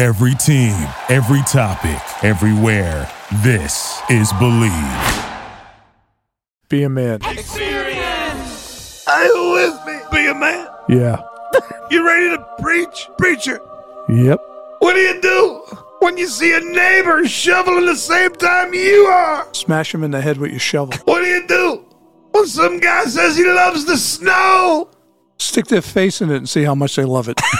Every 0.00 0.34
team, 0.34 0.88
every 1.10 1.42
topic, 1.42 2.00
everywhere. 2.24 3.06
This 3.44 4.00
is 4.08 4.32
Bleav. 4.32 5.26
Be 6.70 6.84
a 6.84 6.88
man. 6.88 7.18
Are 7.22 7.34
you 9.26 9.50
with 9.52 9.86
me? 9.86 10.00
Be 10.10 10.26
a 10.28 10.34
man. 10.34 10.68
Yeah. 10.88 11.20
You 11.90 12.06
ready 12.06 12.30
to 12.34 12.38
preach? 12.62 13.08
Preacher, 13.18 13.60
Yep. 14.08 14.40
what 14.78 14.94
do 14.94 15.00
you 15.00 15.20
do 15.20 15.60
when 15.98 16.16
you 16.16 16.28
see 16.28 16.54
a 16.54 16.60
neighbor 16.60 17.26
shoveling 17.26 17.84
the 17.84 17.96
same 17.96 18.32
time 18.36 18.72
you 18.72 19.02
are? 19.06 19.52
Smash 19.52 19.92
him 19.92 20.02
in 20.04 20.12
the 20.12 20.20
head 20.22 20.38
with 20.38 20.50
your 20.52 20.60
shovel. 20.60 20.94
What 21.04 21.20
do 21.22 21.26
you 21.26 21.46
do 21.46 21.84
when 22.30 22.46
some 22.46 22.78
guy 22.78 23.04
says 23.04 23.36
he 23.36 23.44
loves 23.44 23.84
the 23.84 23.96
snow? 23.98 24.88
Stick 25.40 25.66
their 25.68 25.80
face 25.80 26.20
in 26.20 26.30
it 26.30 26.36
and 26.36 26.48
see 26.48 26.64
how 26.64 26.74
much 26.74 26.96
they 26.96 27.04
love 27.04 27.26
it. 27.28 27.40
I 27.42 27.56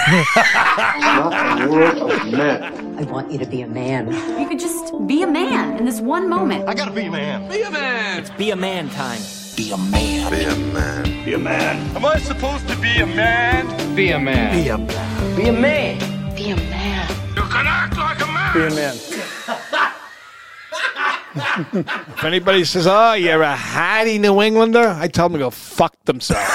want 3.10 3.32
you 3.32 3.38
to 3.38 3.46
be 3.46 3.62
a 3.62 3.66
man. 3.66 4.12
You 4.38 4.46
could 4.46 4.60
just 4.60 4.92
be 5.06 5.22
a 5.22 5.26
man 5.26 5.78
in 5.78 5.86
this 5.86 5.98
one 6.00 6.28
moment. 6.28 6.68
I 6.68 6.74
gotta 6.74 6.90
be 6.90 7.06
a 7.06 7.10
man. 7.10 7.48
Be 7.48 7.62
a 7.62 7.70
man. 7.70 8.20
It's 8.20 8.30
be 8.30 8.50
a 8.50 8.56
man 8.56 8.90
time. 8.90 9.22
Be 9.56 9.72
a 9.72 9.78
man. 9.78 10.30
Be 10.30 10.44
a 10.44 10.54
man. 10.56 11.24
Be 11.24 11.32
a 11.32 11.38
man. 11.38 11.96
Am 11.96 12.04
I 12.04 12.18
supposed 12.18 12.68
to 12.68 12.76
be 12.76 13.00
a 13.00 13.06
man? 13.06 13.66
Be 13.96 14.10
a 14.10 14.18
man. 14.20 14.62
Be 14.62 14.68
a 14.68 14.76
man. 14.76 15.36
Be 15.36 15.48
a 15.48 15.52
man. 15.52 15.98
Be 16.36 16.50
a 16.50 16.56
man. 16.56 17.08
You 17.34 17.42
can 17.42 17.66
act 17.66 17.96
like 17.96 18.20
a 18.20 18.26
man. 18.26 18.52
Be 18.54 18.62
a 18.66 18.70
man. 18.74 18.94
If 22.16 22.24
anybody 22.24 22.64
says, 22.64 22.86
"Oh, 22.86 23.14
you're 23.14 23.42
a 23.42 23.56
hatty 23.56 24.18
New 24.18 24.42
Englander," 24.42 24.96
I 24.98 25.08
tell 25.08 25.28
them 25.28 25.34
to 25.34 25.38
go 25.38 25.50
fuck 25.50 25.94
themselves. 26.04 26.50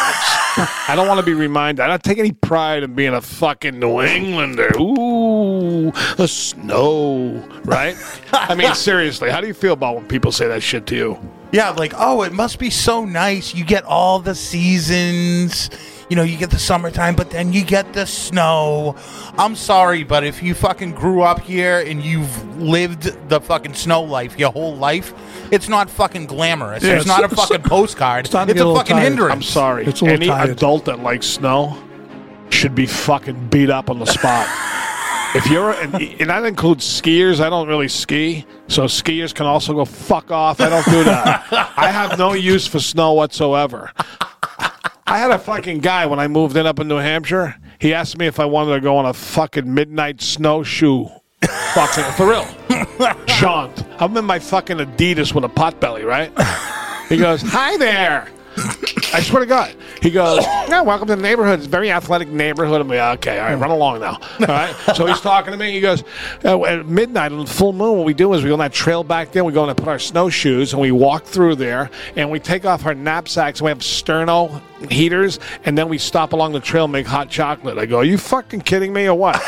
I 0.88 0.94
don't 0.95 1.08
want 1.08 1.20
to 1.20 1.25
be 1.25 1.34
reminded. 1.34 1.84
I 1.84 1.88
don't 1.88 2.03
take 2.03 2.17
any 2.17 2.31
pride 2.31 2.84
in 2.84 2.94
being 2.94 3.14
a 3.14 3.22
fucking 3.22 3.78
New 3.78 4.02
Englander. 4.02 4.72
Ooh, 4.80 5.92
the 6.16 6.28
snow, 6.28 7.44
right? 7.66 7.98
I 8.31 8.56
mean, 8.56 8.73
seriously, 8.76 9.30
how 9.30 9.42
do 9.42 9.48
you 9.48 9.53
feel 9.53 9.73
about 9.73 9.95
when 9.95 10.08
people 10.08 10.31
say 10.31 10.48
that 10.48 10.64
shit 10.64 10.86
to 10.88 10.95
you? 10.95 11.20
Yeah, 11.52 11.72
like, 11.72 11.94
oh, 11.98 12.23
it 12.23 12.32
must 12.32 12.58
be 12.58 12.70
so 12.70 13.04
nice. 13.04 13.54
You 13.54 13.65
get 13.65 13.83
all 13.83 14.20
the 14.20 14.33
seasons. 14.33 15.70
You 16.10 16.16
know, 16.16 16.21
you 16.23 16.38
get 16.38 16.52
the 16.52 16.60
summertime, 16.60 17.16
but 17.16 17.32
then 17.32 17.52
you 17.52 17.64
get 17.66 17.93
the 17.93 18.05
snow. 18.05 18.95
I'm 19.39 19.55
sorry, 19.55 20.04
but 20.04 20.23
if 20.23 20.43
you 20.43 20.54
fucking 20.54 20.92
grew 20.92 21.23
up 21.23 21.39
here 21.39 21.80
and 21.80 22.04
you've 22.04 22.60
lived 22.61 23.30
the 23.30 23.42
fucking 23.42 23.73
snow 23.73 24.04
life 24.04 24.38
your 24.38 24.52
whole 24.52 24.76
life, 24.76 25.14
it's 25.52 25.67
not 25.67 25.89
fucking 25.89 26.27
glamorous. 26.27 26.83
Yeah, 26.83 26.98
it's 26.98 27.08
not 27.08 27.21
a 27.21 27.26
it's- 27.26 27.39
fucking 27.48 27.64
postcard. 27.67 28.21
It's, 28.26 28.30
starting 28.30 28.55
to 28.55 28.65
a 28.65 28.71
a 28.71 28.76
fucking 28.76 28.95
tired. 28.98 29.04
hindrance. 29.10 29.33
I'm 29.33 29.42
sorry. 29.42 29.86
It's 29.86 30.02
a 30.04 30.05
Any 30.05 30.27
tired. 30.27 30.52
adult 30.52 30.86
that 30.86 30.99
likes 30.99 31.26
snow 31.26 31.76
should 32.52 32.76
be 32.76 32.86
fucking 32.86 33.48
beat 33.49 33.71
up 33.71 33.89
on 33.89 33.98
the 33.98 34.05
spot. 34.05 34.48
if 35.36 35.48
you're, 35.48 35.71
and, 35.71 35.95
and 35.95 36.30
that 36.30 36.45
includes 36.45 36.86
skiers. 36.86 37.39
I 37.39 37.49
don't 37.49 37.67
really 37.67 37.88
ski, 37.88 38.45
so 38.67 38.83
skiers 38.83 39.33
can 39.33 39.48
also 39.48 39.73
go 39.73 39.86
fuck 39.86 40.30
off. 40.30 40.61
I 40.61 40.70
don't 40.70 40.86
do 40.86 41.04
that. 41.05 41.48
I 41.77 41.89
have 41.89 42.20
no 42.20 42.33
use 42.33 42.67
for 42.67 42.80
snow 42.80 43.14
whatsoever. 43.14 43.92
I 45.15 45.17
had 45.17 45.31
a 45.31 45.39
fucking 45.39 45.80
guy 45.80 46.05
when 46.08 46.20
I 46.20 46.27
moved 46.27 46.58
in 46.58 46.67
up 46.67 46.77
in 46.77 46.89
New 46.89 46.98
Hampshire. 46.98 47.55
He 47.80 47.93
asked 47.93 48.17
me 48.17 48.27
if 48.27 48.37
I 48.37 48.43
wanted 48.43 48.73
to 48.73 48.81
go 48.81 48.98
on 48.98 49.05
a 49.05 49.14
fucking 49.14 49.73
midnight 49.73 50.20
snowshoe. 50.20 51.08
Fucking 51.73 52.03
for 52.17 52.27
real. 52.27 52.45
Jaunt. 53.26 53.86
I'm 53.98 54.17
in 54.17 54.26
my 54.26 54.39
fucking 54.39 54.76
Adidas 54.80 55.33
with 55.33 55.45
a 55.45 55.49
pot 55.49 55.80
belly, 55.80 56.03
right? 56.03 56.33
He 57.08 57.15
goes, 57.15 57.42
Hi 57.45 57.77
there. 57.77 58.27
I 59.14 59.21
swear 59.21 59.42
to 59.42 59.45
God. 59.45 59.76
He 60.02 60.11
goes, 60.11 60.43
Yeah, 60.67 60.82
welcome 60.82 61.08
to 61.08 61.16
the 61.16 61.21
neighborhood. 61.21 61.60
It's 61.60 61.67
a 61.67 61.70
very 61.70 61.92
athletic 61.92 62.27
neighborhood. 62.27 62.82
I'm 62.82 62.88
like, 62.88 63.20
okay, 63.20 63.39
all 63.39 63.45
right, 63.45 63.55
run 63.55 63.71
along 63.71 64.02
now. 64.02 64.20
All 64.39 64.48
right. 64.48 64.76
So 64.95 65.05
he's 65.05 65.21
talking 65.21 65.52
to 65.52 65.58
me. 65.58 65.71
He 65.71 65.80
goes, 65.80 66.04
uh, 66.43 66.61
At 66.64 66.88
midnight 66.88 67.32
on 67.32 67.39
the 67.39 67.52
full 67.52 67.73
moon, 67.73 67.98
what 67.98 68.05
we 68.05 68.14
do 68.14 68.33
is 68.33 68.44
we 68.44 68.49
go 68.49 68.54
on 68.54 68.60
that 68.60 68.73
trail 68.73 69.04
back 69.04 69.32
there. 69.32 69.44
We 69.44 69.54
go 69.54 69.67
and 69.67 69.77
put 69.77 69.88
our 69.88 69.99
snowshoes 69.99 70.73
and 70.73 70.82
we 70.82 70.92
walk 70.92 71.23
through 71.23 71.55
there 71.55 71.89
and 72.15 72.30
we 72.30 72.39
take 72.39 72.65
off 72.65 72.86
our 72.86 72.94
knapsacks 72.94 73.60
and 73.60 73.65
we 73.65 73.70
have 73.70 73.80
sterno 73.80 74.61
heaters 74.92 75.39
and 75.65 75.77
then 75.77 75.89
we 75.89 75.98
stop 75.98 76.33
along 76.33 76.54
the 76.54 76.60
trail 76.60 76.86
and 76.86 76.94
make 76.94 77.08
hot 77.08 77.30
chocolate. 77.30 77.77
I 77.77 77.86
go, 77.86 77.98
Are 77.98 78.04
you 78.04 78.17
fucking 78.17 78.61
kidding 78.61 78.92
me 78.94 79.08
or 79.08 79.15
what? 79.15 79.42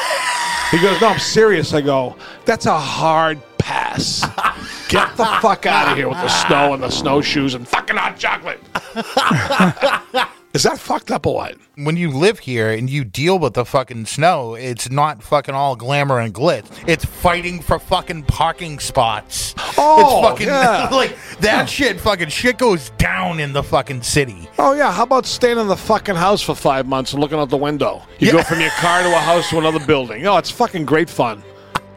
He 0.71 0.79
goes, 0.79 0.99
No, 1.01 1.07
I'm 1.09 1.19
serious. 1.19 1.73
I 1.73 1.81
go, 1.81 2.15
That's 2.45 2.65
a 2.65 2.77
hard 2.77 3.41
pass. 3.57 4.25
Get 4.89 5.17
the 5.17 5.25
fuck 5.41 5.65
out 5.65 5.91
of 5.91 5.97
here 5.97 6.07
with 6.07 6.17
the 6.17 6.29
snow 6.29 6.73
and 6.73 6.81
the 6.81 6.89
snowshoes 6.89 7.53
and 7.53 7.67
fucking 7.67 7.95
hot 7.95 8.17
chocolate. 8.17 8.61
Is 10.53 10.63
that 10.63 10.79
fucked 10.79 11.11
up 11.11 11.25
or 11.25 11.35
what? 11.35 11.57
when 11.77 11.95
you 11.95 12.09
live 12.09 12.39
here 12.39 12.71
and 12.71 12.89
you 12.89 13.03
deal 13.03 13.37
with 13.37 13.53
the 13.53 13.63
fucking 13.63 14.05
snow, 14.05 14.55
it's 14.55 14.89
not 14.89 15.21
fucking 15.21 15.53
all 15.53 15.75
glamour 15.75 16.19
and 16.19 16.33
glitz. 16.33 16.65
It's 16.87 17.05
fighting 17.05 17.61
for 17.61 17.77
fucking 17.77 18.23
parking 18.23 18.79
spots. 18.79 19.53
Oh, 19.77 20.21
it's 20.21 20.27
fucking 20.27 20.47
yeah. 20.47 20.89
like 20.91 21.15
that 21.39 21.69
shit. 21.69 21.99
Fucking 21.99 22.29
shit 22.29 22.57
goes 22.57 22.89
down 22.91 23.39
in 23.39 23.53
the 23.53 23.61
fucking 23.61 24.01
city. 24.01 24.49
Oh 24.57 24.73
yeah, 24.73 24.91
how 24.91 25.03
about 25.03 25.27
staying 25.27 25.59
in 25.59 25.67
the 25.67 25.77
fucking 25.77 26.15
house 26.15 26.41
for 26.41 26.55
five 26.55 26.87
months 26.87 27.13
and 27.13 27.21
looking 27.21 27.37
out 27.37 27.49
the 27.49 27.57
window? 27.57 28.01
You 28.17 28.31
go 28.31 28.41
from 28.41 28.59
your 28.59 28.71
car 28.71 29.03
to 29.03 29.09
a 29.09 29.19
house 29.19 29.49
to 29.51 29.59
another 29.59 29.85
building. 29.85 30.25
Oh, 30.25 30.37
it's 30.37 30.49
fucking 30.49 30.85
great 30.85 31.09
fun. 31.09 31.43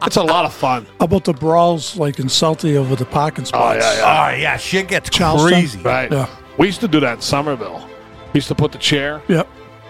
It's 0.03 0.16
a 0.16 0.22
lot 0.22 0.44
of 0.44 0.55
fun. 0.55 0.87
How 0.99 1.05
about 1.05 1.25
the 1.25 1.33
brawls 1.34 1.97
like 1.97 2.19
in 2.19 2.27
Southie 2.27 2.77
over 2.77 2.97
the 2.97 3.05
parking 3.05 3.44
spots? 3.44 3.84
Oh, 3.84 3.88
yeah, 3.88 3.97
yeah. 3.99 4.33
Oh 4.34 4.37
yeah, 4.37 4.56
shit 4.56 4.88
gets 4.88 5.11
Charleston. 5.11 5.50
crazy. 5.50 5.81
Right. 5.83 6.11
Yeah. 6.11 6.28
We 6.59 6.66
used 6.66 6.81
to 6.81 6.88
do 6.88 7.00
that 7.00 7.15
in 7.16 7.21
Somerville. 7.21 7.87
We 8.33 8.38
used 8.38 8.49
to 8.49 8.55
put 8.55 8.72
the 8.72 8.78
chair, 8.78 9.22
Yep. 9.28 9.49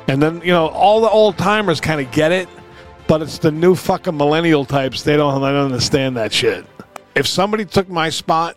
and 0.08 0.22
then 0.22 0.40
you 0.42 0.52
know 0.52 0.68
all 0.68 1.00
the 1.00 1.08
old 1.10 1.36
timers 1.38 1.80
kind 1.80 2.00
of 2.00 2.10
get 2.10 2.32
it, 2.32 2.48
but 3.06 3.22
it's 3.22 3.38
the 3.38 3.50
new 3.52 3.74
fucking 3.74 4.16
millennial 4.16 4.64
types. 4.64 5.02
They 5.02 5.16
don't. 5.16 5.40
They 5.40 5.48
don't 5.48 5.66
understand 5.66 6.16
that 6.16 6.32
shit. 6.32 6.64
If 7.14 7.26
somebody 7.26 7.64
took 7.64 7.88
my 7.88 8.08
spot, 8.08 8.56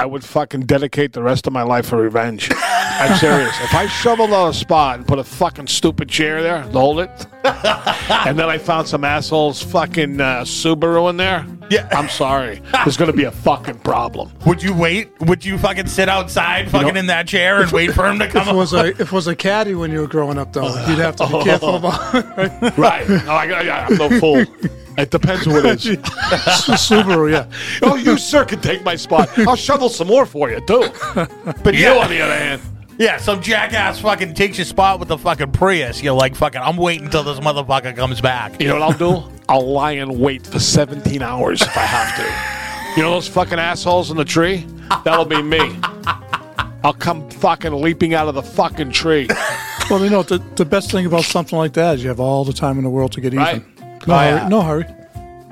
I 0.00 0.06
would 0.06 0.24
fucking 0.24 0.62
dedicate 0.62 1.12
the 1.12 1.22
rest 1.22 1.46
of 1.46 1.52
my 1.52 1.62
life 1.62 1.84
for 1.88 1.98
revenge. 1.98 2.50
I'm 2.54 3.18
serious. 3.18 3.54
If 3.60 3.74
I 3.74 3.86
shoveled 3.86 4.30
out 4.32 4.48
a 4.48 4.54
spot 4.54 4.96
and 4.96 5.06
put 5.06 5.18
a 5.18 5.24
fucking 5.24 5.66
stupid 5.66 6.08
chair 6.08 6.42
there 6.42 6.62
to 6.62 6.70
hold 6.70 7.00
it, 7.00 7.10
and 7.44 8.38
then 8.38 8.48
I 8.48 8.56
found 8.56 8.88
some 8.88 9.04
assholes 9.04 9.62
fucking 9.62 10.18
uh, 10.18 10.40
Subaru 10.44 11.10
in 11.10 11.18
there, 11.18 11.44
Yeah. 11.68 11.86
I'm 11.92 12.08
sorry. 12.08 12.62
There's 12.72 12.96
going 12.96 13.10
to 13.10 13.16
be 13.16 13.24
a 13.24 13.30
fucking 13.30 13.80
problem. 13.80 14.32
Would 14.46 14.62
you 14.62 14.72
wait? 14.72 15.10
Would 15.20 15.44
you 15.44 15.58
fucking 15.58 15.88
sit 15.88 16.08
outside, 16.08 16.70
fucking 16.70 16.96
in 16.96 17.04
that 17.08 17.28
chair, 17.28 17.60
and 17.60 17.70
wait 17.70 17.92
for 17.92 18.08
him 18.08 18.18
to 18.20 18.26
come? 18.28 18.48
If 18.48 18.54
it 18.54 18.56
was 18.56 18.72
a 18.72 18.86
if 18.86 19.00
it 19.00 19.12
was 19.12 19.26
a 19.26 19.36
caddy 19.36 19.74
when 19.74 19.90
you 19.92 20.00
were 20.00 20.06
growing 20.08 20.38
up, 20.38 20.54
though, 20.54 20.68
you'd 20.86 20.98
have 20.98 21.16
to 21.16 21.26
be 21.26 21.42
careful 21.44 21.76
about 21.76 22.14
right? 22.38 22.78
Right. 22.78 23.06
No, 23.06 23.16
I, 23.32 23.44
I, 23.50 23.84
I'm 23.86 23.96
no 23.98 24.18
fool. 24.18 24.44
It 25.02 25.10
depends 25.10 25.44
who 25.44 25.56
it 25.58 25.64
is. 25.66 25.84
Subaru. 26.76 27.32
Yeah. 27.32 27.46
Oh, 27.82 27.96
you, 27.96 28.16
sir, 28.18 28.44
can 28.44 28.60
take 28.60 28.84
my 28.84 28.96
spot. 28.96 29.30
I'll 29.38 29.56
shovel 29.56 29.88
some 29.88 30.08
more 30.08 30.26
for 30.26 30.50
you, 30.50 30.60
too. 30.66 30.88
But 31.62 31.74
you, 31.74 31.88
on 31.88 32.10
the 32.10 32.20
other 32.20 32.36
hand, 32.36 32.62
Yeah, 32.98 33.16
some 33.16 33.40
jackass 33.42 34.00
fucking 34.00 34.34
takes 34.34 34.58
your 34.58 34.64
spot 34.66 34.98
with 35.00 35.08
the 35.08 35.18
fucking 35.18 35.52
Prius. 35.52 36.02
You're 36.02 36.12
like, 36.14 36.34
fucking, 36.36 36.60
I'm 36.60 36.76
waiting 36.76 37.06
until 37.06 37.22
this 37.22 37.40
motherfucker 37.40 37.96
comes 37.96 38.20
back. 38.20 38.60
you 38.60 38.68
know 38.68 38.74
what 38.78 38.82
I'll 38.82 39.22
do? 39.22 39.30
I'll 39.48 39.66
lie 39.72 39.92
in 39.92 40.18
wait 40.20 40.46
for 40.46 40.58
17 40.60 41.22
hours 41.22 41.62
if 41.62 41.76
I 41.76 41.80
have 41.80 42.16
to. 42.16 42.96
You 42.96 43.02
know 43.06 43.12
those 43.12 43.28
fucking 43.28 43.58
assholes 43.58 44.10
in 44.10 44.16
the 44.16 44.24
tree? 44.24 44.66
That'll 45.04 45.24
be 45.24 45.42
me. 45.42 45.78
I'll 46.82 46.92
come 46.94 47.28
fucking 47.30 47.72
leaping 47.72 48.14
out 48.14 48.28
of 48.28 48.34
the 48.34 48.42
fucking 48.42 48.90
tree. 48.92 49.28
Well, 49.90 50.02
you 50.04 50.10
know, 50.10 50.22
the, 50.22 50.38
the 50.56 50.64
best 50.64 50.90
thing 50.90 51.04
about 51.06 51.24
something 51.24 51.58
like 51.58 51.72
that 51.74 51.96
is 51.96 52.02
you 52.02 52.08
have 52.08 52.20
all 52.20 52.44
the 52.44 52.52
time 52.52 52.78
in 52.78 52.84
the 52.84 52.90
world 52.90 53.12
to 53.12 53.20
get 53.20 53.32
even. 53.34 53.44
Right. 53.44 53.64
No, 54.06 54.14
Oh, 54.14 54.18
hurry, 54.18 54.48
no 54.48 54.62
hurry. 54.62 54.84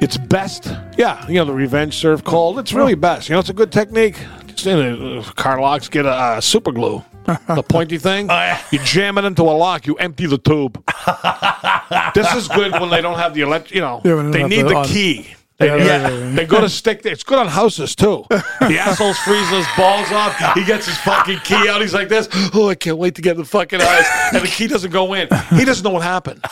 It's 0.01 0.17
best. 0.17 0.73
Yeah, 0.97 1.27
you 1.29 1.35
know 1.35 1.45
the 1.45 1.53
revenge 1.53 1.95
serve 1.97 2.25
cold. 2.25 2.59
It's 2.59 2.73
really 2.73 2.95
best. 2.95 3.29
You 3.29 3.35
know, 3.35 3.41
it's 3.41 3.51
a 3.51 3.55
good 3.55 3.73
technique. 3.73 4.17
Just 4.47 4.67
in 4.67 4.79
a, 4.79 5.21
uh, 5.21 5.23
car 5.33 5.61
locks, 5.61 5.89
get 5.89 6.07
a 6.07 6.11
uh, 6.11 6.41
super 6.41 6.71
glue, 6.73 7.03
the 7.27 7.63
pointy 7.63 7.99
thing. 7.99 8.27
yeah. 8.29 8.61
You 8.71 8.79
jam 8.81 9.19
it 9.19 9.25
into 9.25 9.43
a 9.43 9.55
lock. 9.57 9.87
You 9.87 9.97
empty 9.97 10.27
the 10.27 10.39
tube. 10.39 10.83
this 12.15 12.33
is 12.35 12.49
good 12.49 12.73
when 12.73 12.91
they 12.91 13.01
don't 13.01 13.19
have 13.19 13.35
the 13.35 13.41
elect. 13.43 13.71
You 13.73 13.81
know, 13.81 14.01
Yeah, 14.05 14.23
they 14.23 14.31
they 14.31 14.45
need 14.45 14.57
have 14.59 14.67
the 14.69 14.73
the 14.75 14.79
on- 14.81 14.87
key. 14.87 15.35
They, 15.59 15.67
Yeah, 15.67 15.73
right, 15.73 15.85
yeah, 15.87 16.03
right, 16.03 16.13
right. 16.23 16.37
they 16.37 16.47
go 16.47 16.61
to 16.61 16.69
stick. 16.69 17.05
It's 17.05 17.25
good 17.25 17.39
on 17.39 17.49
houses 17.49 17.97
too. 17.97 18.25
The 18.31 18.79
asshole's 18.79 19.19
freezing 19.19 19.57
his 19.57 19.67
balls 19.77 20.11
off. 20.13 20.37
He 20.55 20.65
gets 20.65 20.87
his 20.87 20.97
fucking 20.99 21.41
key 21.41 21.69
out. 21.69 21.81
He's 21.81 21.93
like 21.95 22.09
this. 22.09 22.29
Oh, 22.55 22.69
I 22.69 22.75
can't 22.77 22.97
wait 22.99 23.17
to 23.17 23.23
get 23.23 23.37
the 23.37 23.45
fucking 23.45 23.81
eyes. 23.81 24.05
And 24.33 24.43
the 24.43 24.47
key 24.49 24.69
doesn't 24.69 24.91
go 24.93 25.15
in. 25.15 25.29
He 25.57 25.65
doesn't 25.65 25.83
know 25.85 25.91
what 25.91 26.03
happened. 26.03 26.45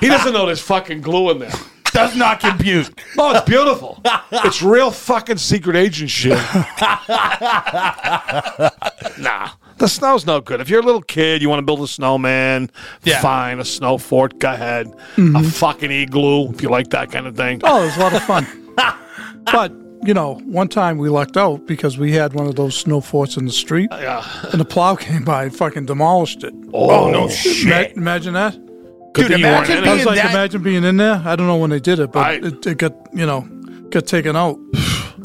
He 0.00 0.08
doesn't 0.08 0.32
know 0.32 0.46
there's 0.46 0.60
fucking 0.60 1.02
glue 1.02 1.30
in 1.30 1.38
there. 1.38 1.52
Does 1.92 2.16
not 2.16 2.40
compute. 2.40 2.90
Oh, 3.18 3.32
it's 3.36 3.44
beautiful. 3.44 4.00
it's 4.32 4.62
real 4.62 4.90
fucking 4.90 5.36
secret 5.36 5.76
agent 5.76 6.10
shit. 6.10 6.32
nah, 9.18 9.50
the 9.82 9.88
snow's 9.88 10.24
no 10.24 10.40
good. 10.40 10.60
If 10.60 10.70
you're 10.70 10.80
a 10.80 10.84
little 10.84 11.02
kid, 11.02 11.42
you 11.42 11.48
want 11.48 11.58
to 11.58 11.66
build 11.66 11.80
a 11.80 11.88
snowman, 11.88 12.70
Yeah. 13.02 13.20
fine, 13.20 13.58
a 13.58 13.64
snow 13.64 13.98
fort, 13.98 14.38
go 14.38 14.52
ahead. 14.52 14.86
A 14.86 14.90
mm-hmm. 15.20 15.42
fucking 15.42 15.90
igloo, 15.90 16.50
if 16.50 16.62
you 16.62 16.68
like 16.68 16.90
that 16.90 17.10
kind 17.10 17.26
of 17.26 17.36
thing. 17.36 17.60
Oh, 17.64 17.82
it 17.82 17.86
was 17.86 17.96
a 17.96 18.00
lot 18.00 18.12
of 18.14 18.22
fun. 18.22 18.46
but, 19.46 19.72
you 20.04 20.14
know, 20.14 20.34
one 20.44 20.68
time 20.68 20.98
we 20.98 21.08
lucked 21.08 21.36
out 21.36 21.66
because 21.66 21.98
we 21.98 22.12
had 22.12 22.32
one 22.32 22.46
of 22.46 22.54
those 22.54 22.76
snow 22.76 23.00
forts 23.00 23.36
in 23.36 23.44
the 23.44 23.50
street, 23.52 23.90
uh, 23.90 23.98
Yeah. 24.00 24.48
and 24.52 24.60
the 24.60 24.64
plow 24.64 24.94
came 24.94 25.24
by 25.24 25.44
and 25.44 25.56
fucking 25.56 25.86
demolished 25.86 26.44
it. 26.44 26.54
Oh, 26.72 26.88
oh 26.90 27.10
no 27.10 27.22
Ima- 27.24 27.32
shit. 27.32 27.96
imagine 27.96 28.34
that. 28.34 28.52
Good 29.14 29.22
Dude, 29.22 29.26
thing 29.32 29.38
you 29.40 29.46
weren't 29.46 29.66
imagine 29.68 29.78
in 29.78 29.88
I 29.88 29.92
it. 29.92 29.94
was 29.94 30.04
being 30.04 30.06
like, 30.06 30.22
that- 30.22 30.30
imagine 30.30 30.62
being 30.62 30.84
in 30.84 30.96
there. 30.96 31.20
I 31.24 31.34
don't 31.34 31.48
know 31.48 31.56
when 31.56 31.70
they 31.70 31.80
did 31.80 31.98
it, 31.98 32.12
but 32.12 32.24
I- 32.24 32.32
it, 32.34 32.64
it 32.68 32.78
got, 32.78 32.94
you 33.12 33.26
know, 33.26 33.40
got 33.90 34.06
taken 34.06 34.36
out. 34.36 34.60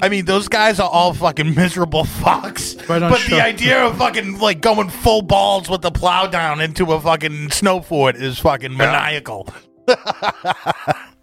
I 0.01 0.09
mean, 0.09 0.25
those 0.25 0.47
guys 0.47 0.79
are 0.79 0.89
all 0.89 1.13
fucking 1.13 1.55
miserable 1.55 2.03
fucks. 2.21 2.87
Right 2.87 3.01
on 3.01 3.11
but 3.11 3.19
shot. 3.19 3.29
the 3.29 3.43
idea 3.43 3.83
of 3.83 3.97
fucking 3.97 4.39
like 4.39 4.61
going 4.61 4.89
full 4.89 5.21
balls 5.21 5.69
with 5.69 5.81
the 5.81 5.91
plow 5.91 6.27
down 6.27 6.61
into 6.61 6.91
a 6.93 7.01
fucking 7.01 7.51
snow 7.51 7.81
fort 7.81 8.15
is 8.15 8.39
fucking 8.39 8.75
maniacal. 8.75 9.49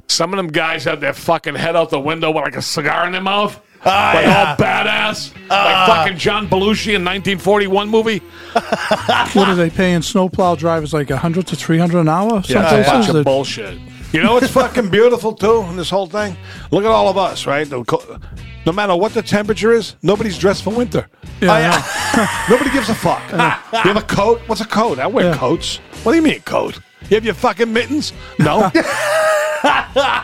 Some 0.09 0.33
of 0.33 0.37
them 0.37 0.49
guys 0.49 0.85
have 0.85 1.01
their 1.01 1.15
fucking 1.15 1.55
head 1.55 1.77
out 1.77 1.91
the 1.91 2.01
window 2.01 2.31
with 2.31 2.45
like 2.45 2.57
a 2.57 2.63
cigar 2.63 3.07
in 3.07 3.13
their 3.13 3.23
mouth. 3.23 3.61
Ah, 3.87 4.13
like 4.15 4.25
yeah. 4.25 4.51
all 4.51 4.57
badass. 4.57 5.35
like 5.35 5.51
ah. 5.51 5.87
fucking 5.87 6.19
John 6.19 6.49
Belushi 6.49 6.95
in 6.95 7.05
1941 7.05 7.89
movie. 7.89 8.19
what 8.19 9.49
are 9.49 9.55
they 9.55 9.69
paying 9.71 10.01
snowplow 10.01 10.57
drivers 10.57 10.95
like 10.95 11.11
100 11.11 11.47
to 11.49 11.57
300 11.57 12.01
an 12.01 12.09
hour? 12.09 12.43
Some 12.43 12.57
Yeah, 12.57 12.77
it's 12.77 12.89
a 12.89 12.91
bunch 12.91 13.09
of 13.09 13.25
bullshit. 13.25 13.79
You 14.15 14.23
know 14.23 14.35
what's 14.35 14.47
fucking 14.53 14.91
beautiful 14.91 15.33
too 15.33 15.63
in 15.63 15.77
this 15.77 15.91
whole 15.91 16.07
thing? 16.07 16.37
Look 16.71 16.85
at 16.85 16.91
all 16.91 17.09
of 17.09 17.19
us, 17.19 17.47
right? 17.49 17.69
No 17.69 18.73
matter 18.73 18.95
what 18.95 19.13
the 19.13 19.23
temperature 19.23 19.73
is, 19.73 19.97
nobody's 20.03 20.39
dressed 20.39 20.63
for 20.63 20.71
winter. 20.73 21.09
Yeah, 21.41 21.51
I. 21.53 22.47
Nobody 22.49 22.71
gives 22.71 22.89
a 22.89 22.95
fuck. 22.95 23.21
you 23.33 23.39
have 23.91 23.97
a 23.97 24.03
coat? 24.03 24.41
What's 24.47 24.61
a 24.61 24.67
coat? 24.67 25.01
I 25.01 25.09
wear 25.09 25.33
Yeah. 25.33 25.37
coats. 25.37 25.79
What 26.05 26.13
do 26.13 26.17
you 26.17 26.23
mean 26.23 26.41
coat? 26.43 26.79
You 27.11 27.17
have 27.17 27.25
your 27.25 27.35
fucking 27.35 27.73
mittens? 27.73 28.13
No. 28.39 28.59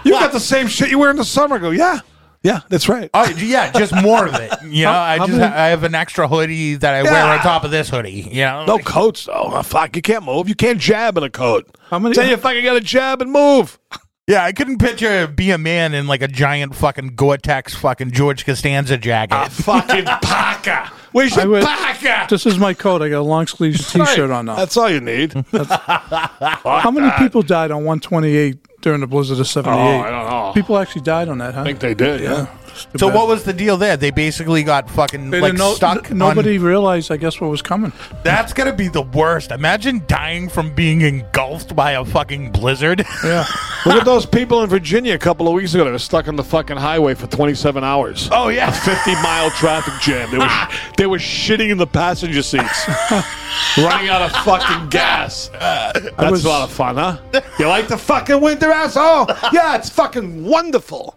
you 0.04 0.12
got 0.12 0.30
the 0.30 0.38
same 0.38 0.68
shit 0.68 0.90
you 0.90 1.00
wear 1.00 1.10
in 1.10 1.16
the 1.16 1.24
summer. 1.24 1.56
I 1.56 1.58
go, 1.58 1.70
yeah, 1.70 1.98
yeah, 2.42 2.60
that's 2.68 2.88
right. 2.88 3.10
Oh 3.14 3.28
yeah, 3.38 3.70
just 3.72 3.94
more 3.94 4.26
of 4.26 4.34
it. 4.34 4.50
You 4.64 4.84
know, 4.86 4.92
I 4.92 5.18
how 5.18 5.26
just 5.26 5.38
many- 5.38 5.52
I 5.54 5.68
have 5.68 5.84
an 5.84 5.94
extra 5.94 6.26
hoodie 6.28 6.74
that 6.76 6.94
I 6.94 7.02
wear 7.02 7.12
Yeah. 7.12 7.32
on 7.34 7.38
top 7.40 7.64
of 7.64 7.70
this 7.70 7.88
hoodie. 7.90 8.28
You 8.30 8.42
know, 8.44 8.64
No 8.66 8.78
coats 8.78 9.26
though. 9.26 9.50
Oh, 9.52 9.62
fuck, 9.62 9.94
you 9.96 10.02
can't 10.02 10.24
move. 10.24 10.48
You 10.48 10.54
can't 10.54 10.78
jab 10.78 11.16
in 11.18 11.22
a 11.22 11.30
coat. 11.30 11.68
How 11.90 11.98
many- 11.98 12.14
Tell 12.14 12.26
you 12.28 12.36
fucking 12.36 12.64
got 12.64 12.74
to 12.74 12.80
jab 12.80 13.20
and 13.22 13.30
move. 13.32 13.78
yeah, 14.26 14.44
I 14.44 14.52
couldn't 14.52 14.78
picture 14.78 15.26
be 15.26 15.50
a 15.50 15.58
man 15.58 15.92
in 15.92 16.06
like 16.06 16.22
a 16.22 16.28
giant 16.28 16.74
fucking 16.76 17.14
Gore-Tex 17.16 17.74
fucking 17.74 18.12
George 18.12 18.46
Costanza 18.46 18.96
jacket. 18.96 19.34
A 19.34 19.50
fucking 19.50 20.04
parka. 20.22 20.90
Where's 21.12 21.36
I 21.36 21.42
your 21.42 21.50
would- 21.50 21.64
parka? 21.64 22.26
This 22.30 22.46
is 22.46 22.56
my 22.58 22.72
coat. 22.72 23.02
I 23.02 23.08
got 23.08 23.18
a 23.18 23.22
long 23.22 23.46
sleeves 23.48 23.92
T-shirt 23.92 24.30
on 24.30 24.46
now. 24.46 24.54
That's 24.54 24.76
all 24.76 24.88
you 24.88 25.00
need. 25.00 25.32
How 25.52 26.90
many 26.90 27.10
people 27.18 27.42
died 27.42 27.70
on 27.70 27.78
128 27.84 28.80
during 28.80 29.00
the 29.00 29.06
blizzard 29.06 29.38
of 29.40 29.46
78? 29.48 29.74
Oh, 29.76 30.00
I 30.00 30.10
don't 30.10 30.24
know. 30.30 30.30
People 30.52 30.78
actually 30.78 31.02
died 31.02 31.28
on 31.28 31.38
that, 31.38 31.54
huh? 31.54 31.60
I 31.62 31.64
think 31.64 31.80
they 31.80 31.94
did, 31.94 32.20
yeah. 32.20 32.46
Too 32.86 32.98
so 32.98 33.08
bad. 33.08 33.16
what 33.16 33.28
was 33.28 33.44
the 33.44 33.52
deal 33.52 33.76
there? 33.76 33.96
They 33.96 34.10
basically 34.10 34.62
got 34.62 34.90
fucking 34.90 35.30
They 35.30 35.40
like 35.40 35.50
didn't 35.52 35.58
know, 35.58 35.74
stuck. 35.74 36.02
th- 36.04 36.14
nobody 36.14 36.56
On, 36.58 36.64
realized, 36.64 37.10
I 37.12 37.16
guess, 37.16 37.40
what 37.40 37.50
was 37.50 37.62
coming. 37.62 37.92
that's 38.22 38.52
gonna 38.52 38.72
be 38.74 38.88
the 38.88 39.02
worst. 39.02 39.50
Imagine 39.50 40.02
dying 40.06 40.48
from 40.48 40.74
being 40.74 41.00
engulfed 41.02 41.74
by 41.76 41.92
a 41.92 42.04
fucking 42.04 42.52
blizzard. 42.52 43.04
Yeah. 43.24 43.44
Look 43.86 43.96
at 43.96 44.04
those 44.04 44.24
people 44.26 44.62
in 44.62 44.68
Virginia 44.70 45.14
a 45.14 45.18
couple 45.18 45.46
of 45.48 45.54
weeks 45.54 45.74
ago. 45.74 45.84
They 45.84 45.90
were 45.90 45.98
stuck 45.98 46.26
on 46.28 46.36
the 46.36 46.44
fucking 46.44 46.76
highway 46.76 47.14
for 47.14 47.26
27 47.26 47.82
hours. 47.84 48.28
oh 48.32 48.48
yeah. 48.48 48.70
50 48.70 49.14
mile 49.16 49.50
traffic 49.50 49.94
jam. 50.00 50.30
They 50.30 50.38
were, 50.38 50.48
they 50.96 51.06
were 51.06 51.18
shitting 51.18 51.70
in 51.70 51.78
the 51.78 51.86
passenger 51.86 52.42
seats, 52.42 52.88
running 53.78 54.08
out 54.08 54.22
of 54.22 54.32
fucking 54.44 54.88
gas. 54.88 55.48
That's 55.58 56.30
was- 56.30 56.44
a 56.44 56.48
lot 56.48 56.62
of 56.68 56.72
fun, 56.74 56.96
huh? 56.96 57.18
You 57.58 57.66
like 57.68 57.88
the 57.88 57.98
fucking 57.98 58.40
winter, 58.40 58.70
asshole? 58.70 59.26
Yeah, 59.52 59.76
it's 59.76 59.90
fucking 59.90 60.44
wonderful. 60.44 61.14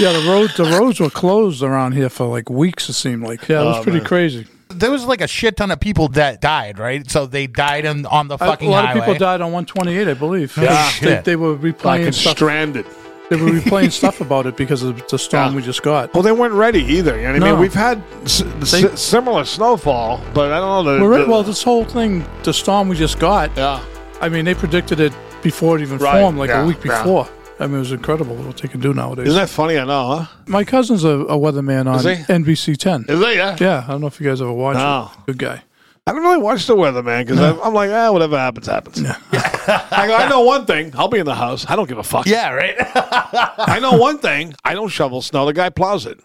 Yeah, 0.00 0.12
the 0.12 0.26
road 0.28 0.50
the 0.56 0.64
roads 0.64 0.93
were 1.00 1.10
closed 1.10 1.62
around 1.62 1.92
here 1.92 2.08
for 2.08 2.26
like 2.26 2.48
weeks. 2.50 2.88
It 2.88 2.94
seemed 2.94 3.22
like. 3.22 3.48
Yeah, 3.48 3.62
it 3.62 3.64
was 3.64 3.76
Oh, 3.78 3.82
pretty 3.82 3.98
man. 3.98 4.06
crazy. 4.06 4.46
There 4.68 4.90
was 4.90 5.04
like 5.04 5.20
a 5.20 5.28
shit 5.28 5.56
ton 5.56 5.70
of 5.70 5.78
people 5.78 6.08
that 6.08 6.40
died, 6.40 6.78
right? 6.78 7.08
So 7.08 7.26
they 7.26 7.46
died 7.46 7.86
on, 7.86 8.06
on 8.06 8.28
the 8.28 8.38
fucking 8.38 8.66
A 8.68 8.70
lot 8.70 8.86
highway. 8.86 9.00
of 9.00 9.04
people 9.06 9.18
died 9.18 9.40
on 9.40 9.52
128, 9.52 10.08
I 10.08 10.14
believe. 10.14 10.56
Yeah. 10.56 10.84
they, 11.00 11.06
Shit. 11.06 11.24
they 11.24 11.36
were 11.36 11.56
replaying 11.56 11.76
Fucking 11.78 12.12
stuff. 12.12 12.36
stranded. 12.36 12.86
They 13.30 13.36
were 13.36 13.50
replaying 13.50 13.92
stuff 14.00 14.20
about 14.20 14.46
it 14.46 14.56
because 14.56 14.82
of 14.82 15.06
the 15.08 15.18
storm 15.18 15.50
Yeah. 15.50 15.56
we 15.56 15.62
just 15.62 15.82
got. 15.82 16.12
Well, 16.12 16.22
they 16.22 16.32
weren't 16.32 16.54
ready 16.54 16.82
either. 16.82 17.16
You 17.16 17.22
know 17.24 17.32
what 17.34 17.36
I 17.36 17.38
No. 17.46 17.52
mean? 17.52 17.60
We've 17.60 17.74
had 17.74 18.02
s- 18.24 18.42
s- 18.42 19.00
similar 19.00 19.44
snowfall, 19.44 20.20
but 20.34 20.50
I 20.52 20.58
don't 20.58 20.84
know. 20.84 20.92
The, 20.94 21.00
Well, 21.00 21.08
right- 21.10 21.24
the- 21.24 21.30
well, 21.30 21.42
this 21.42 21.62
whole 21.62 21.84
thing, 21.84 22.24
the 22.42 22.52
storm 22.52 22.88
we 22.88 22.96
just 22.96 23.18
got. 23.18 23.50
yeah. 23.56 23.80
I 24.20 24.28
mean, 24.28 24.44
they 24.44 24.54
predicted 24.54 24.98
it 25.00 25.12
before 25.42 25.76
it 25.76 25.82
even 25.82 25.98
Right, 25.98 26.20
formed, 26.20 26.38
like 26.38 26.48
yeah, 26.50 26.62
a 26.62 26.66
week 26.66 26.82
yeah. 26.84 26.98
before. 27.02 27.28
I 27.60 27.66
mean, 27.66 27.76
it 27.76 27.78
was 27.80 27.92
incredible 27.92 28.34
what 28.36 28.56
they 28.58 28.68
can 28.68 28.80
do 28.80 28.92
nowadays. 28.92 29.28
Isn't 29.28 29.40
that 29.40 29.48
funny? 29.48 29.78
I 29.78 29.84
know, 29.84 30.16
huh? 30.16 30.26
My 30.46 30.64
cousin's 30.64 31.04
a, 31.04 31.08
a 31.10 31.38
weatherman 31.38 31.86
on 31.86 32.00
he? 32.00 32.22
NBC 32.24 32.76
10. 32.76 33.06
Is 33.08 33.20
it? 33.20 33.36
Yeah. 33.36 33.56
Yeah, 33.60 33.84
I 33.86 33.92
don't 33.92 34.00
know 34.00 34.08
if 34.08 34.20
you 34.20 34.26
guys 34.28 34.40
ever 34.42 34.52
watched 34.52 34.78
No. 34.78 35.10
it. 35.22 35.26
Good 35.26 35.38
guy. 35.38 35.62
I 36.06 36.12
don't 36.12 36.20
really 36.22 36.38
watch 36.38 36.66
the 36.66 36.74
weather, 36.76 37.02
man, 37.02 37.24
because 37.24 37.40
I'm, 37.40 37.58
I'm 37.62 37.72
like, 37.72 37.90
ah, 37.90 38.12
whatever 38.12 38.36
happens, 38.36 38.66
happens. 38.66 39.00
I 39.32 40.04
go, 40.06 40.14
I 40.16 40.28
know 40.28 40.40
one 40.42 40.66
thing. 40.66 40.92
I'll 40.96 41.08
be 41.08 41.18
in 41.18 41.24
the 41.24 41.34
house. 41.34 41.64
I 41.66 41.76
don't 41.76 41.88
give 41.88 41.96
a 41.96 42.02
fuck. 42.02 42.26
Yeah, 42.26 42.50
right. 42.50 42.74
I 42.78 43.78
know 43.80 43.96
one 43.96 44.18
thing. 44.18 44.54
I 44.64 44.74
don't 44.74 44.88
shovel 44.88 45.22
snow. 45.22 45.46
The 45.46 45.54
guy 45.54 45.70
plows 45.70 46.04
it. 46.04 46.20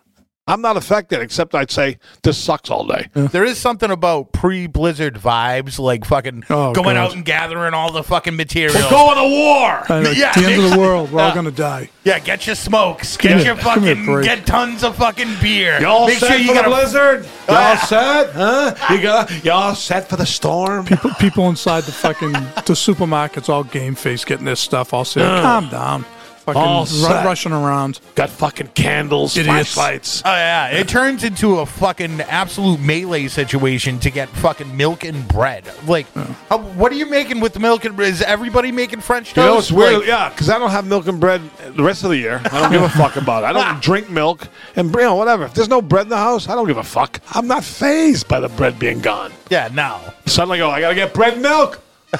I'm 0.49 0.61
not 0.61 0.75
affected, 0.77 1.21
except 1.21 1.53
I'd 1.55 1.69
say 1.71 1.97
this 2.23 2.37
sucks 2.37 2.69
all 2.71 2.85
day. 2.87 3.09
there 3.13 3.45
is 3.45 3.57
something 3.59 3.91
about 3.91 4.31
pre-blizzard 4.33 5.15
vibes, 5.15 5.77
like 5.79 6.05
fucking 6.05 6.43
Oh, 6.49 6.73
going 6.73 6.95
God. 6.95 6.97
out 6.97 7.13
and 7.13 7.23
gathering 7.23 7.73
all 7.75 7.91
the 7.91 8.03
fucking 8.03 8.35
material. 8.35 8.73
We're 8.75 8.89
going 8.89 9.15
to 9.17 9.29
war. 9.35 9.83
I 9.89 10.01
know, 10.01 10.09
Yeah, 10.11 10.33
the 10.33 10.45
end 10.45 10.63
of 10.63 10.71
the 10.71 10.77
world, 10.79 11.11
we're 11.11 11.21
all 11.21 11.27
Yeah. 11.29 11.33
going 11.35 11.45
to 11.45 11.51
die. 11.51 11.89
Yeah, 12.03 12.17
get 12.19 12.47
your 12.47 12.55
smokes. 12.55 13.15
Get 13.17 13.37
here, 13.37 13.45
your 13.53 13.55
come 13.57 13.83
here, 13.83 13.95
fucking 13.95 14.05
break. 14.11 14.25
get 14.25 14.45
tons 14.47 14.83
of 14.83 14.95
fucking 14.95 15.35
beer. 15.41 15.79
Y'all 15.79 16.07
Make 16.07 16.17
set 16.17 16.29
sure 16.31 16.37
you 16.39 16.47
for 16.47 16.53
got 16.55 16.63
the 16.65 16.71
a 16.71 16.73
blizzard? 16.75 17.27
Y'all 17.47 17.77
set? 17.77 18.31
Huh? 18.33 18.75
You 18.89 19.01
got 19.01 19.43
y'all 19.45 19.75
set 19.75 20.09
for 20.09 20.15
the 20.15 20.25
storm? 20.25 20.85
People, 20.85 21.11
people 21.19 21.49
inside 21.49 21.83
the 21.83 21.91
fucking 21.91 22.31
the 22.31 22.73
supermarkets 22.73 23.49
all 23.49 23.63
game 23.63 23.93
face 23.93 24.25
getting 24.25 24.45
their 24.45 24.55
stuff 24.55 24.93
all 24.93 25.05
set. 25.05 25.23
Calm 25.43 25.69
down. 25.69 26.05
Fucking 26.53 26.69
All 26.69 26.85
set. 26.85 27.25
rushing 27.25 27.51
around. 27.51 27.99
Got 28.15 28.29
fucking 28.29 28.67
candles, 28.75 29.37
Idiots. 29.37 29.73
flashlights. 29.73 30.21
Oh 30.25 30.29
yeah, 30.31 30.67
it 30.69 30.87
turns 30.87 31.23
into 31.23 31.59
a 31.59 31.65
fucking 31.65 32.21
absolute 32.21 32.79
melee 32.79 33.27
situation 33.27 33.99
to 33.99 34.09
get 34.09 34.29
fucking 34.29 34.75
milk 34.75 35.03
and 35.03 35.27
bread. 35.27 35.71
Like, 35.87 36.07
how, 36.49 36.59
what 36.59 36.91
are 36.91 36.95
you 36.95 37.05
making 37.09 37.39
with 37.39 37.53
the 37.53 37.59
milk 37.59 37.85
and 37.85 37.95
bread? 37.95 38.09
Is 38.09 38.21
everybody 38.21 38.71
making 38.71 39.01
French 39.01 39.33
toast? 39.33 39.37
You 39.37 39.43
know, 39.43 39.57
it's 39.59 39.71
weird. 39.71 39.99
Like, 39.99 40.07
yeah, 40.07 40.29
because 40.29 40.49
I 40.49 40.57
don't 40.59 40.71
have 40.71 40.85
milk 40.85 41.07
and 41.07 41.19
bread 41.19 41.41
the 41.75 41.83
rest 41.83 42.03
of 42.03 42.09
the 42.09 42.17
year. 42.17 42.41
I 42.45 42.59
don't 42.61 42.71
give 42.71 42.81
a 42.81 42.89
fuck 42.89 43.15
about 43.15 43.43
it. 43.43 43.47
I 43.47 43.53
don't 43.53 43.81
drink 43.89 44.09
milk 44.09 44.47
and 44.75 44.93
you 44.93 45.01
know, 45.01 45.15
whatever. 45.15 45.45
If 45.45 45.53
there's 45.53 45.69
no 45.69 45.81
bread 45.81 46.03
in 46.03 46.09
the 46.09 46.17
house, 46.17 46.47
I 46.49 46.55
don't 46.55 46.67
give 46.67 46.77
a 46.77 46.83
fuck. 46.83 47.19
I'm 47.31 47.47
not 47.47 47.63
phased 47.63 48.27
by 48.27 48.39
the 48.39 48.49
bread 48.49 48.79
being 48.79 48.99
gone. 48.99 49.31
yeah, 49.49 49.69
now 49.73 50.13
Suddenly, 50.25 50.61
I 50.61 50.61
go, 50.61 50.69
I 50.69 50.81
gotta 50.81 50.95
get 50.95 51.13
bread 51.13 51.33
and 51.33 51.41
milk. 51.41 51.81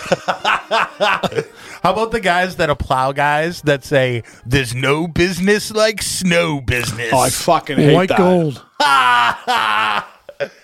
How 1.81 1.91
about 1.93 2.12
the 2.12 2.19
guys 2.19 2.58
that 2.58 2.69
are 2.69 2.75
plow 2.75 3.12
guys 3.12 3.62
that 3.63 3.84
say 3.84 4.24
there's 4.46 4.75
no 4.75 5.08
business 5.08 5.72
like 5.72 6.01
snow 6.01 6.62
business? 6.62 7.10
Oh, 7.13 7.19
I 7.19 7.29
fucking 7.29 7.77
hate 7.77 7.96
White 7.96 8.10
that. 8.10 8.17
gold. 8.17 8.63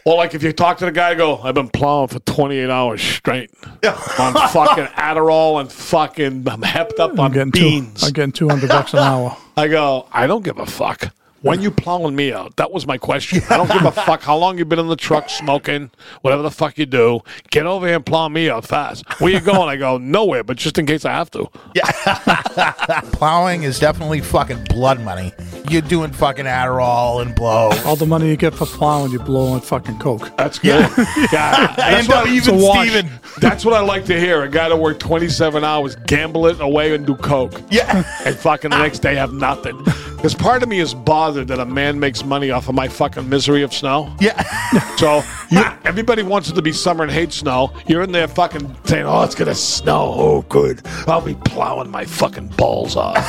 Well, 0.05 0.15
like 0.15 0.33
if 0.33 0.41
you 0.41 0.53
talk 0.53 0.77
to 0.77 0.85
the 0.85 0.91
guy, 0.91 1.15
go, 1.15 1.37
I've 1.39 1.55
been 1.55 1.67
plowing 1.67 2.07
for 2.07 2.19
28 2.19 2.69
hours 2.69 3.01
straight 3.01 3.51
on 3.83 4.33
fucking 4.33 4.85
Adderall 4.85 5.59
and 5.59 5.69
fucking 5.69 6.47
I'm 6.47 6.61
hepped 6.61 6.97
up 6.99 7.11
I'm 7.11 7.19
on 7.19 7.31
getting 7.33 7.51
beans. 7.51 7.99
Two, 7.99 8.05
I'm 8.07 8.13
getting 8.13 8.31
200 8.31 8.69
bucks 8.69 8.93
an 8.93 8.99
hour. 8.99 9.35
I 9.57 9.67
go, 9.67 10.07
I 10.13 10.27
don't 10.27 10.45
give 10.45 10.59
a 10.59 10.65
fuck. 10.65 11.13
When 11.45 11.61
you 11.61 11.71
plowing 11.71 12.15
me 12.15 12.33
out? 12.33 12.55
That 12.55 12.71
was 12.71 12.87
my 12.87 12.97
question. 12.97 13.41
I 13.49 13.57
don't 13.57 13.71
give 13.71 13.85
a 13.85 13.91
fuck 13.91 14.21
how 14.21 14.35
long 14.37 14.57
you've 14.57 14.69
been 14.69 14.79
in 14.79 14.87
the 14.87 14.95
truck 14.95 15.29
smoking, 15.29 15.91
whatever 16.21 16.41
the 16.41 16.51
fuck 16.51 16.77
you 16.77 16.85
do. 16.85 17.21
Get 17.51 17.65
over 17.65 17.85
here 17.85 17.97
and 17.97 18.05
plow 18.05 18.27
me 18.29 18.49
out 18.49 18.65
fast. 18.65 19.03
Where 19.21 19.31
you 19.31 19.39
going? 19.39 19.69
I 19.69 19.75
go 19.75 19.97
nowhere, 19.97 20.43
but 20.43 20.57
just 20.57 20.77
in 20.77 20.85
case 20.85 21.05
I 21.05 21.11
have 21.11 21.29
to. 21.31 21.47
Yeah. 21.75 23.01
Plowing 23.11 23.63
is 23.63 23.79
definitely 23.79 24.21
fucking 24.21 24.63
blood 24.65 24.99
money. 25.01 25.33
You're 25.69 25.81
doing 25.81 26.11
fucking 26.11 26.45
Adderall 26.45 27.21
and 27.21 27.35
blow. 27.35 27.71
All 27.85 27.95
the 27.95 28.05
money 28.05 28.27
you 28.27 28.37
get 28.37 28.53
for 28.53 28.65
plowing, 28.65 29.11
you 29.11 29.19
blow 29.19 29.47
on 29.53 29.61
fucking 29.61 29.99
coke. 29.99 30.35
That's 30.37 30.59
good. 30.59 30.89
Yeah, 31.31 31.73
that's, 31.75 31.79
End 31.79 32.07
what, 32.07 32.27
even 32.27 32.37
it's 32.37 32.47
a 32.47 32.53
wash. 32.53 32.89
Steven. 32.89 33.11
that's 33.39 33.63
what 33.65 33.73
I 33.73 33.81
like 33.81 34.05
to 34.05 34.19
hear. 34.19 34.43
A 34.43 34.49
guy 34.49 34.69
to 34.69 34.75
work 34.75 34.99
27 34.99 35.63
hours, 35.63 35.95
gamble 36.07 36.47
it 36.47 36.59
away, 36.59 36.95
and 36.95 37.05
do 37.05 37.15
coke. 37.15 37.61
Yeah. 37.69 38.03
and 38.25 38.35
fucking 38.35 38.71
the 38.71 38.77
next 38.77 38.99
day 38.99 39.15
have 39.15 39.33
nothing. 39.33 39.79
Because 40.25 40.41
part 40.41 40.63
of 40.63 40.69
me 40.69 40.79
is 40.79 40.95
bothered 40.95 41.49
that 41.49 41.59
a 41.59 41.65
man 41.67 41.99
makes 41.99 42.25
money 42.25 42.49
off 42.49 42.67
of 42.67 42.73
my 42.73 42.87
fucking 42.87 43.29
misery 43.29 43.61
of 43.61 43.71
snow. 43.71 44.11
Yeah. 44.19 44.41
So 44.97 45.21
you, 45.51 45.59
everybody 45.85 46.23
wants 46.23 46.49
it 46.49 46.53
to 46.55 46.61
be 46.63 46.71
summer 46.71 47.03
and 47.03 47.11
hates 47.11 47.35
snow. 47.35 47.71
You're 47.85 48.01
in 48.01 48.11
there 48.11 48.27
fucking 48.27 48.75
saying, 48.85 49.05
"Oh, 49.05 49.21
it's 49.21 49.35
gonna 49.35 49.53
snow. 49.53 50.13
Oh, 50.15 50.41
good. 50.49 50.81
I'll 51.05 51.21
be 51.21 51.35
plowing 51.35 51.91
my 51.91 52.05
fucking 52.05 52.47
balls 52.57 52.95
off. 52.95 53.17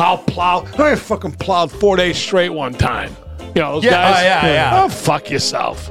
I'll 0.00 0.18
plow. 0.18 0.66
I 0.78 0.96
fucking 0.96 1.32
plowed 1.32 1.70
four 1.70 1.96
days 1.96 2.16
straight 2.18 2.48
one 2.48 2.72
time. 2.72 3.14
You 3.54 3.62
know 3.62 3.74
those 3.74 3.84
Yeah, 3.84 3.90
guys. 3.90 4.16
oh, 4.16 4.24
yeah, 4.24 4.52
yeah. 4.52 4.82
Oh, 4.84 4.88
fuck 4.88 5.30
yourself. 5.30 5.88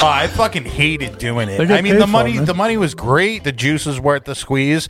Oh, 0.00 0.06
I 0.06 0.26
fucking 0.26 0.64
hated 0.66 1.16
doing 1.16 1.48
They 1.48 1.54
it. 1.56 1.68
get 1.68 1.78
I 1.78 1.80
mean, 1.82 1.94
paid 1.94 2.02
the 2.02 2.06
for 2.06 2.12
money, 2.12 2.32
it, 2.32 2.36
man. 2.36 2.44
the 2.44 2.54
money 2.54 2.76
was 2.76 2.94
great. 2.94 3.42
The 3.44 3.52
juice 3.52 3.86
is 3.86 3.98
worth 3.98 4.24
the 4.24 4.34
squeeze. 4.34 4.86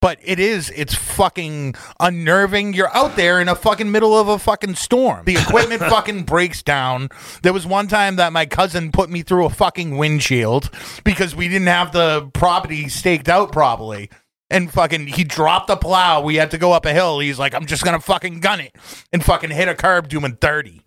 But 0.00 0.18
it 0.22 0.40
is, 0.40 0.70
it's 0.70 0.94
fucking 0.94 1.74
unnerving. 1.98 2.72
You're 2.72 2.94
out 2.96 3.16
there 3.16 3.38
in 3.38 3.48
a 3.48 3.54
fucking 3.54 3.90
middle 3.90 4.18
of 4.18 4.28
a 4.28 4.38
fucking 4.38 4.76
storm. 4.76 5.26
The 5.26 5.36
equipment 5.36 5.80
fucking 5.90 6.22
breaks 6.24 6.62
down. 6.62 7.10
There 7.42 7.52
was 7.52 7.66
one 7.66 7.86
time 7.86 8.16
that 8.16 8.32
my 8.32 8.46
cousin 8.46 8.92
put 8.92 9.10
me 9.10 9.20
through 9.22 9.44
a 9.44 9.50
fucking 9.50 9.98
windshield 9.98 10.70
because 11.04 11.36
we 11.36 11.48
didn't 11.48 11.68
have 11.68 11.92
the 11.92 12.30
property 12.32 12.88
staked 12.88 13.28
out 13.28 13.52
properly. 13.52 14.08
And 14.52 14.72
fucking, 14.72 15.06
he 15.06 15.22
dropped 15.22 15.68
the 15.68 15.76
plow. 15.76 16.22
We 16.22 16.36
had 16.36 16.50
to 16.52 16.58
go 16.58 16.72
up 16.72 16.86
a 16.86 16.92
hill. 16.92 17.20
He's 17.20 17.38
like, 17.38 17.54
I'm 17.54 17.66
just 17.66 17.84
gonna 17.84 18.00
fucking 18.00 18.40
gun 18.40 18.60
it. 18.60 18.74
And 19.12 19.22
fucking 19.22 19.50
hit 19.50 19.68
a 19.68 19.74
curb 19.74 20.08
doing 20.08 20.36
30. 20.36 20.82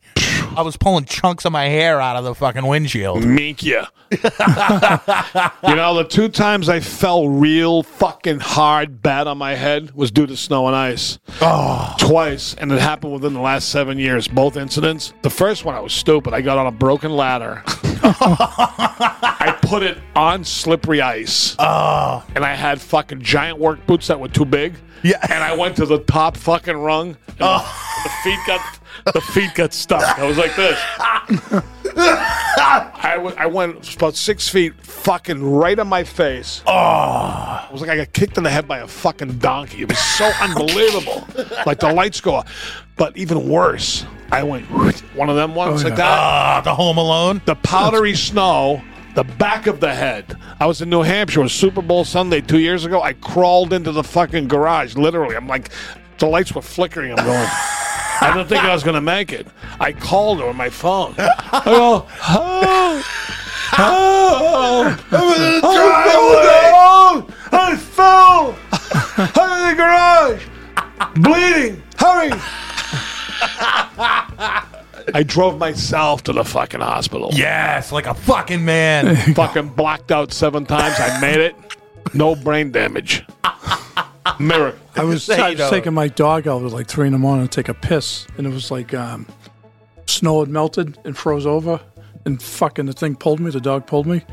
I 0.55 0.61
was 0.61 0.77
pulling 0.77 1.05
chunks 1.05 1.45
of 1.45 1.51
my 1.51 1.65
hair 1.65 1.99
out 2.01 2.15
of 2.15 2.23
the 2.23 2.35
fucking 2.35 2.65
windshield. 2.65 3.23
Mink 3.25 3.63
ya. 3.63 3.87
you 4.11 4.17
know, 5.75 5.95
the 5.95 6.05
two 6.07 6.29
times 6.29 6.69
I 6.69 6.79
fell 6.79 7.27
real 7.29 7.83
fucking 7.83 8.39
hard 8.39 9.01
bad 9.01 9.27
on 9.27 9.37
my 9.37 9.55
head 9.55 9.91
was 9.95 10.11
due 10.11 10.27
to 10.27 10.37
snow 10.37 10.67
and 10.67 10.75
ice. 10.75 11.17
Oh. 11.41 11.95
Twice, 11.99 12.53
and 12.55 12.71
it 12.71 12.79
happened 12.79 13.13
within 13.13 13.33
the 13.33 13.39
last 13.41 13.69
seven 13.69 13.97
years, 13.97 14.27
both 14.27 14.55
incidents. 14.57 15.13
The 15.23 15.29
first 15.29 15.65
one, 15.65 15.73
I 15.75 15.79
was 15.79 15.93
stupid. 15.93 16.33
I 16.33 16.41
got 16.41 16.57
on 16.57 16.67
a 16.67 16.71
broken 16.71 17.11
ladder. 17.15 17.63
I 17.65 19.57
put 19.61 19.83
it 19.83 19.97
on 20.15 20.43
slippery 20.43 21.01
ice. 21.01 21.55
Oh. 21.59 22.23
And 22.35 22.43
I 22.45 22.53
had 22.53 22.79
fucking 22.81 23.21
giant 23.21 23.57
work 23.59 23.85
boots 23.87 24.07
that 24.07 24.19
were 24.19 24.27
too 24.27 24.45
big. 24.45 24.75
Yeah. 25.03 25.19
And 25.29 25.43
I 25.43 25.55
went 25.55 25.75
to 25.77 25.85
the 25.85 25.99
top 25.99 26.37
fucking 26.37 26.77
rung. 26.77 27.17
And 27.27 27.37
Oh. 27.41 28.01
the 28.03 28.09
feet 28.29 28.39
got 28.45 28.61
the 29.13 29.21
feet 29.21 29.53
got 29.55 29.73
stuck. 29.73 30.17
I 30.19 30.25
was 30.25 30.37
like 30.37 30.55
this. 30.55 30.79
I 31.95 33.49
went 33.51 33.95
about 33.95 34.15
six 34.15 34.47
feet, 34.49 34.73
fucking 34.83 35.43
right 35.43 35.77
on 35.77 35.87
my 35.87 36.03
face. 36.03 36.61
Oh. 36.67 37.65
It 37.67 37.71
was 37.71 37.81
like 37.81 37.89
I 37.89 37.97
got 37.97 38.13
kicked 38.13 38.37
in 38.37 38.43
the 38.43 38.49
head 38.49 38.67
by 38.67 38.79
a 38.79 38.87
fucking 38.87 39.37
donkey. 39.39 39.81
It 39.81 39.89
was 39.89 39.99
so 39.99 40.25
unbelievable. 40.41 41.27
Like 41.65 41.79
the 41.79 41.91
lights 41.93 42.21
go 42.21 42.35
off. 42.35 42.83
But 42.95 43.17
even 43.17 43.49
worse, 43.49 44.05
I 44.31 44.43
went 44.43 44.65
one 45.15 45.29
of 45.29 45.35
them 45.35 45.55
ones 45.55 45.81
Oh, 45.81 45.89
like 45.89 45.91
yeah. 45.97 46.05
that. 46.05 46.19
Ah, 46.19 46.61
the 46.63 46.75
Home 46.75 46.97
Alone. 46.97 47.41
The 47.45 47.55
powdery 47.55 48.15
snow, 48.15 48.81
the 49.15 49.23
back 49.23 49.67
of 49.67 49.79
the 49.79 49.93
head. 49.93 50.35
I 50.59 50.65
was 50.67 50.81
in 50.81 50.89
New 50.89 51.01
Hampshire, 51.01 51.39
it 51.41 51.43
was 51.43 51.53
Super 51.53 51.81
Bowl 51.81 52.05
Sunday 52.05 52.41
two 52.41 52.59
years 52.59 52.85
ago. 52.85 53.01
I 53.01 53.13
crawled 53.13 53.73
into 53.73 53.91
the 53.91 54.03
fucking 54.03 54.47
garage, 54.47 54.95
literally. 54.95 55.35
I'm 55.35 55.47
like, 55.47 55.69
the 56.19 56.27
lights 56.27 56.53
were 56.53 56.61
flickering. 56.61 57.11
I'm 57.17 57.25
going. 57.25 57.47
I 58.23 58.33
didn't 58.33 58.47
think 58.47 58.63
I 58.63 58.73
was 58.73 58.83
going 58.83 58.95
to 58.95 59.01
make 59.01 59.33
it. 59.33 59.47
I 59.79 59.91
called 59.91 60.39
her 60.39 60.45
on 60.45 60.55
my 60.55 60.69
phone. 60.69 61.13
I 61.17 61.61
go, 61.65 62.07
oh, 62.29 63.03
oh, 63.79 64.97
I 65.11 65.59
fell 66.07 66.33
down. 67.19 67.33
I 67.51 67.75
fell. 67.75 68.55
I'm 69.35 69.61
in 69.61 69.69
the 69.69 69.83
garage, 69.83 70.45
bleeding. 71.15 71.83
Hurry. 71.97 72.31
I 75.13 75.23
drove 75.23 75.57
myself 75.57 76.23
to 76.23 76.33
the 76.33 76.45
fucking 76.45 76.79
hospital. 76.79 77.29
Yes, 77.33 77.91
like 77.91 78.07
a 78.07 78.13
fucking 78.13 78.63
man. 78.63 79.15
fucking 79.33 79.69
blacked 79.69 80.11
out 80.11 80.31
seven 80.31 80.65
times. 80.65 80.95
I 80.97 81.19
made 81.19 81.39
it. 81.39 81.55
No 82.13 82.35
brain 82.35 82.71
damage. 82.71 83.25
Miracle. 84.39 84.79
I 84.95 85.03
was, 85.03 85.29
I 85.29 85.51
was 85.51 85.69
taking 85.69 85.93
my 85.93 86.07
dog 86.07 86.47
out 86.47 86.63
at 86.63 86.71
like 86.71 86.87
three 86.87 87.07
in 87.07 87.13
the 87.13 87.19
morning 87.19 87.47
to 87.47 87.61
take 87.61 87.69
a 87.69 87.73
piss, 87.73 88.25
and 88.37 88.47
it 88.47 88.51
was 88.51 88.71
like 88.71 88.93
um, 88.93 89.27
snow 90.05 90.39
had 90.41 90.49
melted 90.49 90.97
and 91.03 91.17
froze 91.17 91.45
over, 91.45 91.79
and 92.25 92.41
fucking 92.41 92.85
the 92.85 92.93
thing 92.93 93.15
pulled 93.15 93.39
me. 93.39 93.51
The 93.51 93.59
dog 93.61 93.85
pulled 93.85 94.07
me, 94.07 94.23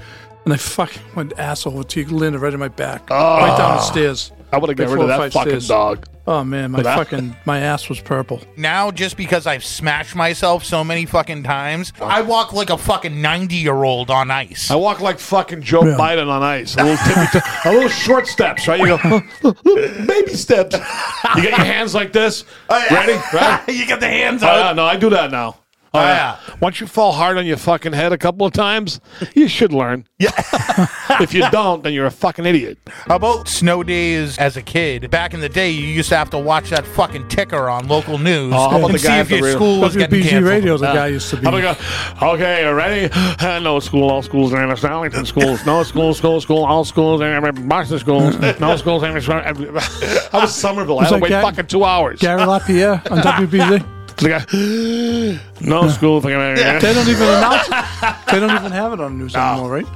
and 0.44 0.54
I 0.54 0.56
fucking 0.56 1.02
went 1.14 1.38
ass 1.38 1.66
over 1.66 1.82
to 1.82 2.14
landed 2.16 2.38
right 2.40 2.52
in 2.52 2.60
my 2.60 2.68
back, 2.68 3.10
right 3.10 3.56
down 3.58 3.76
the 3.76 3.82
stairs. 3.82 4.32
I 4.52 4.58
would 4.58 4.68
have 4.70 4.76
got 4.76 4.88
rid 4.88 5.02
of 5.02 5.08
that 5.08 5.32
fucking 5.32 5.50
stairs. 5.50 5.68
dog. 5.68 6.06
Oh 6.30 6.44
man, 6.44 6.70
my 6.70 6.82
fucking 6.84 7.34
my 7.44 7.58
ass 7.58 7.88
was 7.88 7.98
purple. 8.00 8.40
now, 8.56 8.92
just 8.92 9.16
because 9.16 9.48
I've 9.48 9.64
smashed 9.64 10.14
myself 10.14 10.64
so 10.64 10.84
many 10.84 11.04
fucking 11.04 11.42
times, 11.42 11.92
I 12.00 12.22
walk 12.22 12.52
like 12.52 12.70
a 12.70 12.78
fucking 12.78 13.20
90 13.20 13.56
year 13.56 13.82
old 13.82 14.10
on 14.12 14.30
ice. 14.30 14.70
I 14.70 14.76
walk 14.76 15.00
like 15.00 15.18
fucking 15.18 15.62
Joe 15.62 15.84
Yeah. 15.84 15.96
Biden 15.96 16.28
on 16.28 16.40
ice. 16.44 16.76
A 16.76 16.84
little 16.84 17.04
tippy, 17.04 17.26
t- 17.32 17.68
a 17.68 17.72
little 17.72 17.88
short 17.88 18.28
steps, 18.28 18.68
right? 18.68 18.78
You 18.78 18.96
go 18.96 19.54
baby 20.06 20.34
steps. 20.34 20.76
You 21.34 21.42
get 21.42 21.56
your 21.58 21.66
hands 21.66 21.94
like 21.96 22.12
this. 22.12 22.44
Oh, 22.68 22.86
Ready? 22.92 23.14
Right? 23.34 23.64
you 23.68 23.84
get 23.86 23.98
the 23.98 24.06
hands 24.08 24.44
Oh, 24.44 24.46
out. 24.46 24.66
yeah, 24.66 24.72
no, 24.74 24.84
I 24.84 24.96
do 24.96 25.10
that 25.10 25.32
now. 25.32 25.56
Oh, 25.92 25.98
Oh, 25.98 26.02
yeah. 26.02 26.36
Once 26.60 26.80
you 26.80 26.86
fall 26.86 27.10
hard 27.12 27.36
on 27.36 27.46
your 27.46 27.56
fucking 27.56 27.92
head 27.94 28.12
a 28.12 28.18
couple 28.18 28.46
of 28.46 28.52
times, 28.52 29.00
you 29.34 29.48
should 29.48 29.72
learn. 29.72 30.06
Yeah. 30.20 30.30
if 31.20 31.34
you 31.34 31.48
don't, 31.50 31.82
then 31.82 31.92
you're 31.92 32.06
a 32.06 32.10
fucking 32.12 32.46
idiot. 32.46 32.78
How 32.86 33.16
about 33.16 33.48
snow 33.48 33.82
days 33.82 34.38
as 34.38 34.56
a 34.56 34.62
kid? 34.62 35.10
Back 35.10 35.34
in 35.34 35.40
the 35.40 35.48
day, 35.48 35.70
you 35.70 35.84
used 35.86 36.08
to 36.10 36.16
have 36.16 36.30
to 36.30 36.38
watch 36.38 36.70
that 36.70 36.86
fucking 36.86 37.26
ticker 37.28 37.68
on 37.68 37.88
local 37.88 38.18
news 38.18 38.52
Oh, 38.54 38.68
how 38.70 38.76
about 38.78 38.86
and 38.90 38.94
the 38.94 38.98
see 39.00 39.08
guy 39.08 39.18
if 39.20 39.26
at 39.26 39.30
your 39.38 39.42
radio- 39.46 39.56
school 39.58 39.80
was 39.80 39.96
getting 39.96 40.20
WBZ 40.20 40.28
canceled. 40.30 40.44
radio, 40.50 40.76
the 40.76 40.86
Yeah. 40.86 40.94
guy 40.94 41.06
used 41.08 41.30
to 41.30 41.36
be. 41.36 41.42
How 41.42 41.48
about 41.48 41.56
we 41.56 41.62
go? 42.20 42.34
Okay, 42.34 42.64
you 42.64 42.72
ready? 42.72 43.12
Uh, 43.12 43.58
no 43.58 43.80
school, 43.80 44.10
all 44.10 44.22
schools 44.22 44.52
are 44.52 44.62
in 44.62 44.70
Arlington 44.84 45.26
schools. 45.26 45.66
No 45.66 45.82
school, 45.82 46.14
school, 46.14 46.40
school, 46.40 46.64
all 46.64 46.84
schools 46.84 47.20
are 47.20 47.46
in 47.48 47.68
Boston 47.68 47.98
schools. 47.98 48.38
No 48.60 48.76
schools 48.82 49.02
are 49.02 49.08
in 49.08 49.16
I 49.42 49.52
was 50.34 50.54
Somerville. 50.54 51.00
I 51.00 51.04
had 51.04 51.10
to 51.14 51.18
wait 51.18 51.28
Gary- 51.30 51.42
fucking 51.42 51.66
two 51.66 51.84
hours. 51.84 52.20
Gary 52.20 52.44
LaPierre 52.44 53.02
on 53.10 53.18
WBZ. 53.18 53.84
The 54.20 54.28
guy, 54.28 55.66
no 55.66 55.88
school. 55.88 56.20
They 56.20 56.30
don't 56.30 56.58
even 56.58 57.22
announce. 57.28 57.68
They 58.30 58.38
don't 58.40 58.54
even 58.56 58.72
have 58.72 58.92
it 58.92 59.00
on 59.00 59.18
the 59.18 59.24
news 59.24 59.34
anymore, 59.34 59.70
right? 59.70 59.86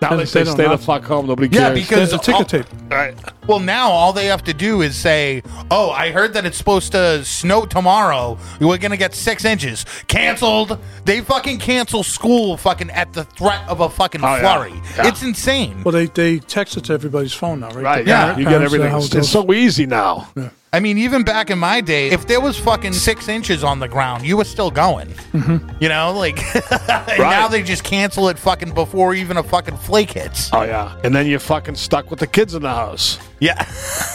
Now 0.00 0.10
they 0.10 0.16
They 0.16 0.24
say 0.24 0.44
stay 0.44 0.66
the 0.66 0.76
fuck 0.78 1.04
home. 1.04 1.26
Nobody 1.28 1.46
Yeah, 1.48 1.68
cares. 1.68 1.74
because 1.80 2.10
There's 2.10 2.12
a 2.14 2.18
ticker 2.24 2.38
all- 2.38 2.44
tape. 2.44 2.66
All 2.90 2.96
right. 2.98 3.14
Well, 3.46 3.60
now 3.60 3.88
all 3.90 4.12
they 4.12 4.26
have 4.26 4.42
to 4.44 4.52
do 4.52 4.82
is 4.82 4.96
say, 4.96 5.42
"Oh, 5.70 5.90
I 5.90 6.10
heard 6.10 6.32
that 6.34 6.44
it's 6.44 6.56
supposed 6.58 6.90
to 6.90 7.24
snow 7.24 7.66
tomorrow. 7.66 8.36
We're 8.60 8.78
gonna 8.78 8.96
get 8.96 9.14
six 9.14 9.44
inches. 9.44 9.84
Canceled." 10.08 10.76
They 11.04 11.20
fucking 11.20 11.58
cancel 11.58 12.02
school 12.02 12.56
fucking 12.56 12.90
at 12.90 13.12
the 13.12 13.22
threat 13.24 13.62
of 13.68 13.78
a 13.80 13.88
fucking 13.88 14.24
Oh, 14.24 14.26
yeah. 14.34 14.40
flurry. 14.40 14.72
Yeah. 14.96 15.06
It's 15.06 15.22
insane. 15.22 15.82
Well, 15.84 15.92
they 15.92 16.06
they 16.06 16.40
text 16.40 16.76
it 16.76 16.82
to 16.84 16.94
everybody's 16.94 17.32
phone 17.32 17.60
now, 17.60 17.68
right? 17.68 17.84
Right. 17.84 18.04
The 18.04 18.10
Yeah. 18.10 18.36
You 18.36 18.44
get 18.44 18.60
uh, 18.60 18.64
everything. 18.64 18.90
how 18.90 18.98
it 18.98 19.04
It's, 19.04 19.14
goes. 19.14 19.28
so 19.30 19.52
easy 19.52 19.86
now. 19.86 20.26
I 20.74 20.80
mean, 20.80 20.96
even 20.96 21.22
back 21.22 21.50
in 21.50 21.58
my 21.58 21.82
day, 21.82 22.08
if 22.08 22.26
there 22.26 22.40
was 22.40 22.58
fucking 22.58 22.94
six 22.94 23.28
inches 23.28 23.62
on 23.62 23.78
the 23.78 23.88
ground, 23.88 24.24
you 24.24 24.38
were 24.38 24.44
still 24.44 24.70
going. 24.70 25.08
Mm-hmm. 25.08 25.68
You 25.82 25.90
know, 25.90 26.14
like 26.16 26.38
and 27.10 27.18
now 27.18 27.46
they 27.46 27.62
just 27.62 27.84
cancel 27.84 28.30
it 28.30 28.38
fucking 28.38 28.72
before 28.72 29.12
even 29.12 29.36
a 29.36 29.42
fucking 29.42 29.76
flake 29.76 30.12
hits. 30.12 30.48
Oh 30.50 30.62
yeah. 30.62 30.98
And 31.04 31.14
then 31.14 31.26
you're 31.26 31.40
fucking 31.40 31.74
stuck 31.74 32.08
with 32.08 32.20
the 32.20 32.26
kids 32.26 32.54
in 32.54 32.62
the 32.62 32.70
house. 32.70 33.18
Yeah. 33.38 33.70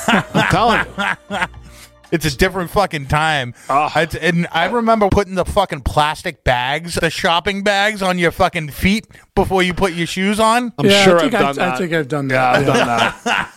I'm 0.08 0.50
telling 0.50 0.88
you. 0.98 1.38
It's 2.12 2.26
a 2.26 2.36
different 2.38 2.70
fucking 2.72 3.08
time. 3.08 3.54
Ah. 3.70 3.88
It's- 4.02 4.16
and 4.22 4.48
I 4.52 4.66
remember 4.66 5.10
putting 5.10 5.36
the 5.36 5.46
fucking 5.46 5.82
plastic 5.82 6.44
bags, 6.44 6.96
the 6.96 7.10
shopping 7.10 7.64
bags, 7.64 8.02
on 8.02 8.18
your 8.18 8.32
fucking 8.32 8.70
feet 8.70 9.06
before 9.36 9.62
you 9.64 9.74
put 9.74 9.94
your 9.94 10.08
shoes 10.08 10.40
on. 10.40 10.74
I'm 10.78 10.86
yeah, 10.86 11.04
sure 11.04 11.18
I 11.18 11.22
think 11.22 11.34
I've 11.36 11.42
I, 11.42 11.46
done 11.46 11.56
that. 11.58 11.74
I 11.74 11.78
think 11.78 11.94
I've 11.94 12.08
done 12.08 12.28
that. 12.30 12.34
yeah, 12.36 12.60
that. 12.62 12.68
I've 12.70 12.76
done 12.76 12.88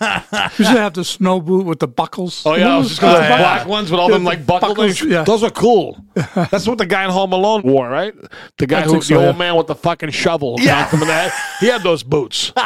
that. 0.00 0.52
You 0.58 0.64
should 0.64 0.76
have 0.76 0.94
the 0.94 1.04
snow 1.04 1.40
boot 1.40 1.64
with 1.66 1.78
the 1.78 1.88
buckles. 1.88 2.42
Oh 2.44 2.54
yeah, 2.54 2.74
I 2.74 2.78
was 2.78 2.88
just 2.88 3.00
gonna 3.00 3.14
Oh, 3.18 3.20
say 3.20 3.28
yeah. 3.28 3.36
black 3.38 3.66
ones 3.66 3.90
with 3.90 4.00
all 4.00 4.08
Yeah, 4.10 4.16
them 4.16 4.24
like 4.24 4.44
buckle 4.46 4.70
buckles, 4.70 4.98
things. 5.00 5.10
yeah. 5.12 5.22
Those 5.24 5.42
are 5.42 5.50
cool. 5.50 6.02
That's 6.34 6.66
what 6.66 6.78
the 6.78 6.86
guy 6.86 7.04
in 7.04 7.10
Home 7.10 7.32
Alone 7.32 7.62
wore, 7.62 7.88
right? 7.88 8.14
The 8.58 8.66
guy 8.66 8.80
I 8.80 8.82
who, 8.82 8.92
think 8.92 9.06
the 9.06 9.14
old 9.16 9.34
yeah. 9.36 9.38
man 9.38 9.56
with 9.56 9.66
the 9.68 9.74
fucking 9.74 10.10
shovel. 10.10 10.56
Yeah. 10.58 10.80
knocked 10.80 10.94
him 10.94 11.02
in 11.02 11.08
the 11.08 11.14
head. 11.14 11.32
He 11.60 11.66
had 11.66 11.82
those 11.82 12.02
boots. 12.02 12.52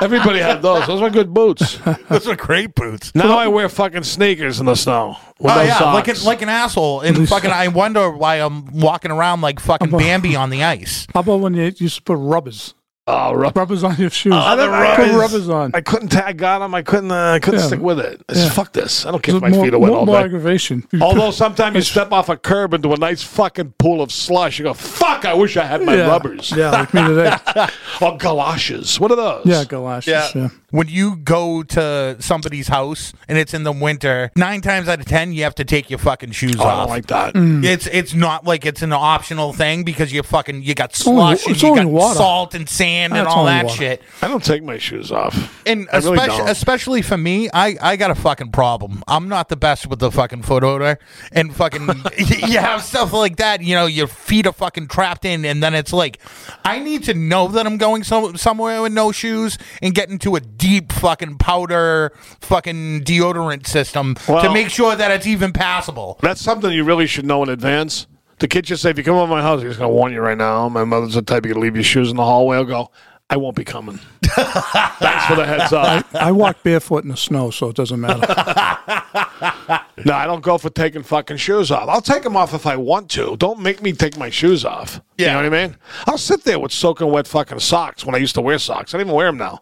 Everybody 0.00 0.38
had 0.40 0.62
those. 0.62 0.86
Those 0.86 1.00
were 1.00 1.10
good 1.10 1.32
boots. 1.32 1.78
Those 2.08 2.26
are 2.28 2.36
great 2.36 2.74
boots. 2.74 3.14
Now 3.14 3.38
I 3.38 3.48
wear 3.48 3.68
fucking 3.68 4.02
sneakers 4.04 4.60
in 4.60 4.66
the 4.66 4.74
snow. 4.74 5.16
With 5.38 5.52
Oh 5.52 5.56
no 5.56 5.62
yeah, 5.62 5.92
like 5.92 6.08
an, 6.08 6.16
like 6.24 6.42
an 6.42 6.48
asshole, 6.48 7.00
and 7.00 7.28
fucking. 7.28 7.50
I 7.50 7.68
wonder 7.68 8.10
why 8.10 8.36
I'm 8.36 8.66
walking 8.80 9.10
around 9.10 9.40
like 9.40 9.60
fucking 9.60 9.90
Bambi 9.90 10.36
on 10.36 10.50
the 10.50 10.64
ice. 10.64 11.06
How 11.12 11.20
about 11.20 11.40
when 11.40 11.54
you 11.54 11.72
used 11.76 11.96
to 11.96 12.02
put 12.02 12.16
rubbers? 12.16 12.74
Oh, 13.06 13.34
rub- 13.34 13.54
Rubbers 13.54 13.84
on 13.84 13.96
your 13.98 14.08
shoes. 14.08 14.32
Oh, 14.34 14.56
the 14.56 14.64
Put 14.64 14.70
rubbers. 14.70 15.14
rubbers 15.14 15.48
on. 15.50 15.72
I 15.74 15.82
couldn't. 15.82 16.08
tag 16.08 16.42
on 16.42 16.60
them. 16.62 16.74
I 16.74 16.80
couldn't. 16.80 17.10
Uh, 17.10 17.32
I 17.32 17.38
couldn't 17.38 17.60
Yeah. 17.60 17.66
stick 17.66 17.80
with 17.80 17.98
it. 18.00 18.22
Yeah. 18.34 18.48
Fuck 18.48 18.72
this. 18.72 19.04
I 19.04 19.10
don't 19.10 19.22
care 19.22 19.34
if 19.36 19.42
More- 19.42 19.50
my 19.50 19.62
feet 19.62 19.74
are 19.74 19.78
wet 19.78 19.90
more, 19.90 19.98
all 20.00 20.06
more 20.06 20.18
day. 20.20 20.24
aggravation. 20.24 20.86
Although 21.02 21.30
sometimes 21.30 21.74
you 21.76 21.82
step 21.96 22.12
off 22.12 22.30
a 22.30 22.36
curb 22.38 22.72
into 22.72 22.94
a 22.94 22.96
nice 22.96 23.22
fucking 23.22 23.74
pool 23.76 24.00
of 24.00 24.10
slush, 24.10 24.58
you 24.58 24.64
go, 24.64 24.72
"Fuck! 24.72 25.26
I 25.26 25.34
wish 25.34 25.58
I 25.58 25.64
had 25.66 25.82
my 25.82 25.96
yeah. 25.96 26.06
rubbers." 26.06 26.50
Yeah, 26.56 26.70
like 26.70 26.94
me 26.94 27.02
today. 27.02 27.36
or 28.00 28.16
galoshes. 28.16 28.98
What 28.98 29.10
are 29.10 29.16
those? 29.16 29.42
Yeah, 29.44 29.64
galoshes. 29.64 30.34
Yeah. 30.34 30.48
When 30.74 30.88
you 30.88 31.14
go 31.14 31.62
to 31.62 32.16
somebody's 32.18 32.66
house 32.66 33.12
and 33.28 33.38
it's 33.38 33.54
in 33.54 33.62
the 33.62 33.70
winter, 33.70 34.32
nine 34.34 34.60
times 34.60 34.88
out 34.88 34.98
of 34.98 35.06
ten 35.06 35.32
you 35.32 35.44
have 35.44 35.54
to 35.54 35.64
take 35.64 35.88
your 35.88 36.00
fucking 36.00 36.32
shoes 36.32 36.56
Oh, 36.58 36.64
I 36.64 36.66
off. 36.66 36.78
don't 36.80 36.88
like 36.88 37.06
that. 37.06 37.34
Mm. 37.34 37.64
It's 37.64 37.86
it's 37.86 38.12
not 38.12 38.44
like 38.44 38.66
it's 38.66 38.82
an 38.82 38.92
optional 38.92 39.52
thing 39.52 39.84
because 39.84 40.12
you 40.12 40.24
fucking 40.24 40.62
you 40.64 40.74
got 40.74 40.92
slush 40.96 41.46
and 41.46 41.62
you 41.62 41.76
got 41.76 41.86
water. 41.86 42.16
salt 42.16 42.54
and 42.54 42.68
sand 42.68 43.12
and 43.14 43.28
all 43.28 43.44
that 43.44 43.66
water. 43.66 43.76
shit. 43.76 44.02
I 44.20 44.26
don't 44.26 44.44
take 44.44 44.64
my 44.64 44.78
shoes 44.78 45.12
off. 45.12 45.34
And 45.64 45.88
I 45.92 45.98
really 45.98 46.14
especially, 46.18 46.38
don't. 46.38 46.48
especially 46.48 47.02
for 47.02 47.16
me, 47.16 47.48
I, 47.54 47.76
I 47.80 47.94
got 47.96 48.10
a 48.10 48.14
fucking 48.16 48.50
problem. 48.50 49.04
I'm 49.06 49.28
not 49.28 49.48
the 49.50 49.56
best 49.56 49.86
with 49.86 50.00
the 50.00 50.10
fucking 50.10 50.42
foot 50.42 50.64
odor. 50.64 50.98
And 51.30 51.54
fucking, 51.54 51.86
you 52.18 52.58
have 52.58 52.82
stuff 52.82 53.12
like 53.12 53.36
that, 53.36 53.62
you 53.62 53.76
know, 53.76 53.86
your 53.86 54.08
feet 54.08 54.46
are 54.46 54.52
fucking 54.52 54.88
trapped 54.88 55.24
in. 55.24 55.44
And 55.44 55.62
then 55.62 55.74
it's 55.74 55.92
like, 55.92 56.18
I 56.64 56.80
need 56.80 57.04
to 57.04 57.14
know 57.14 57.46
that 57.48 57.64
I'm 57.64 57.76
going 57.78 58.02
some, 58.02 58.36
somewhere 58.36 58.82
with 58.82 58.92
no 58.92 59.12
shoes 59.12 59.56
and 59.80 59.94
get 59.94 60.10
into 60.10 60.34
a 60.36 60.40
deep 60.64 60.92
fucking 60.92 61.36
powder 61.36 62.10
fucking 62.40 63.02
deodorant 63.02 63.66
system 63.66 64.14
to 64.14 64.50
make 64.50 64.70
sure 64.70 64.96
that 64.96 65.10
it's 65.10 65.26
even 65.26 65.52
passable. 65.52 66.18
That's 66.22 66.40
something 66.40 66.72
you 66.72 66.84
really 66.84 67.06
should 67.06 67.26
know 67.26 67.42
in 67.42 67.50
advance. 67.50 68.06
The 68.38 68.48
kid 68.48 68.64
just 68.64 68.82
say, 68.82 68.88
if 68.88 68.96
you 68.96 69.04
come 69.04 69.16
over 69.16 69.30
my 69.30 69.42
house, 69.42 69.62
he's 69.62 69.76
going 69.76 69.90
to 69.90 69.94
warn 69.94 70.14
you 70.14 70.22
right 70.22 70.38
now. 70.38 70.70
My 70.70 70.84
mother's 70.84 71.14
the 71.14 71.22
type 71.22 71.44
you 71.44 71.52
leave 71.54 71.74
your 71.74 71.84
shoes 71.84 72.08
in 72.10 72.16
the 72.16 72.24
hallway. 72.24 72.56
I'll 72.56 72.64
go, 72.64 72.90
I 73.30 73.36
won't 73.36 73.56
be 73.56 73.64
coming. 73.64 73.98
Thanks 74.22 75.24
for 75.26 75.34
the 75.36 75.44
heads 75.46 75.72
up. 75.72 76.06
I 76.14 76.30
walk 76.30 76.62
barefoot 76.62 77.04
in 77.04 77.10
the 77.10 77.16
snow, 77.16 77.50
so 77.50 77.68
it 77.70 77.76
doesn't 77.76 78.00
matter. 78.00 78.26
No, 80.04 80.12
I 80.12 80.26
don't 80.26 80.42
go 80.42 80.58
for 80.58 80.68
taking 80.70 81.02
fucking 81.04 81.36
shoes 81.38 81.70
off. 81.70 81.88
I'll 81.88 82.00
take 82.02 82.24
them 82.24 82.36
off 82.36 82.52
if 82.52 82.66
I 82.66 82.76
want 82.76 83.08
to. 83.12 83.36
Don't 83.38 83.60
make 83.60 83.80
me 83.80 83.92
take 83.92 84.18
my 84.18 84.28
shoes 84.28 84.64
off. 84.64 85.00
Yeah. 85.16 85.24
You 85.24 85.24
Yeah. 85.26 85.32
know 85.42 85.50
what 85.50 85.58
I 85.58 85.66
mean? 85.68 85.76
I'll 86.06 86.18
sit 86.18 86.42
there 86.44 86.58
with 86.58 86.72
soaking 86.72 87.10
wet 87.10 87.26
fucking 87.28 87.60
socks 87.60 88.04
when 88.04 88.14
I 88.14 88.18
used 88.18 88.34
to 88.34 88.40
wear 88.42 88.58
socks. 88.58 88.92
I 88.92 88.98
don't 88.98 89.06
even 89.06 89.14
wear 89.16 89.28
them 89.28 89.38
now. 89.38 89.60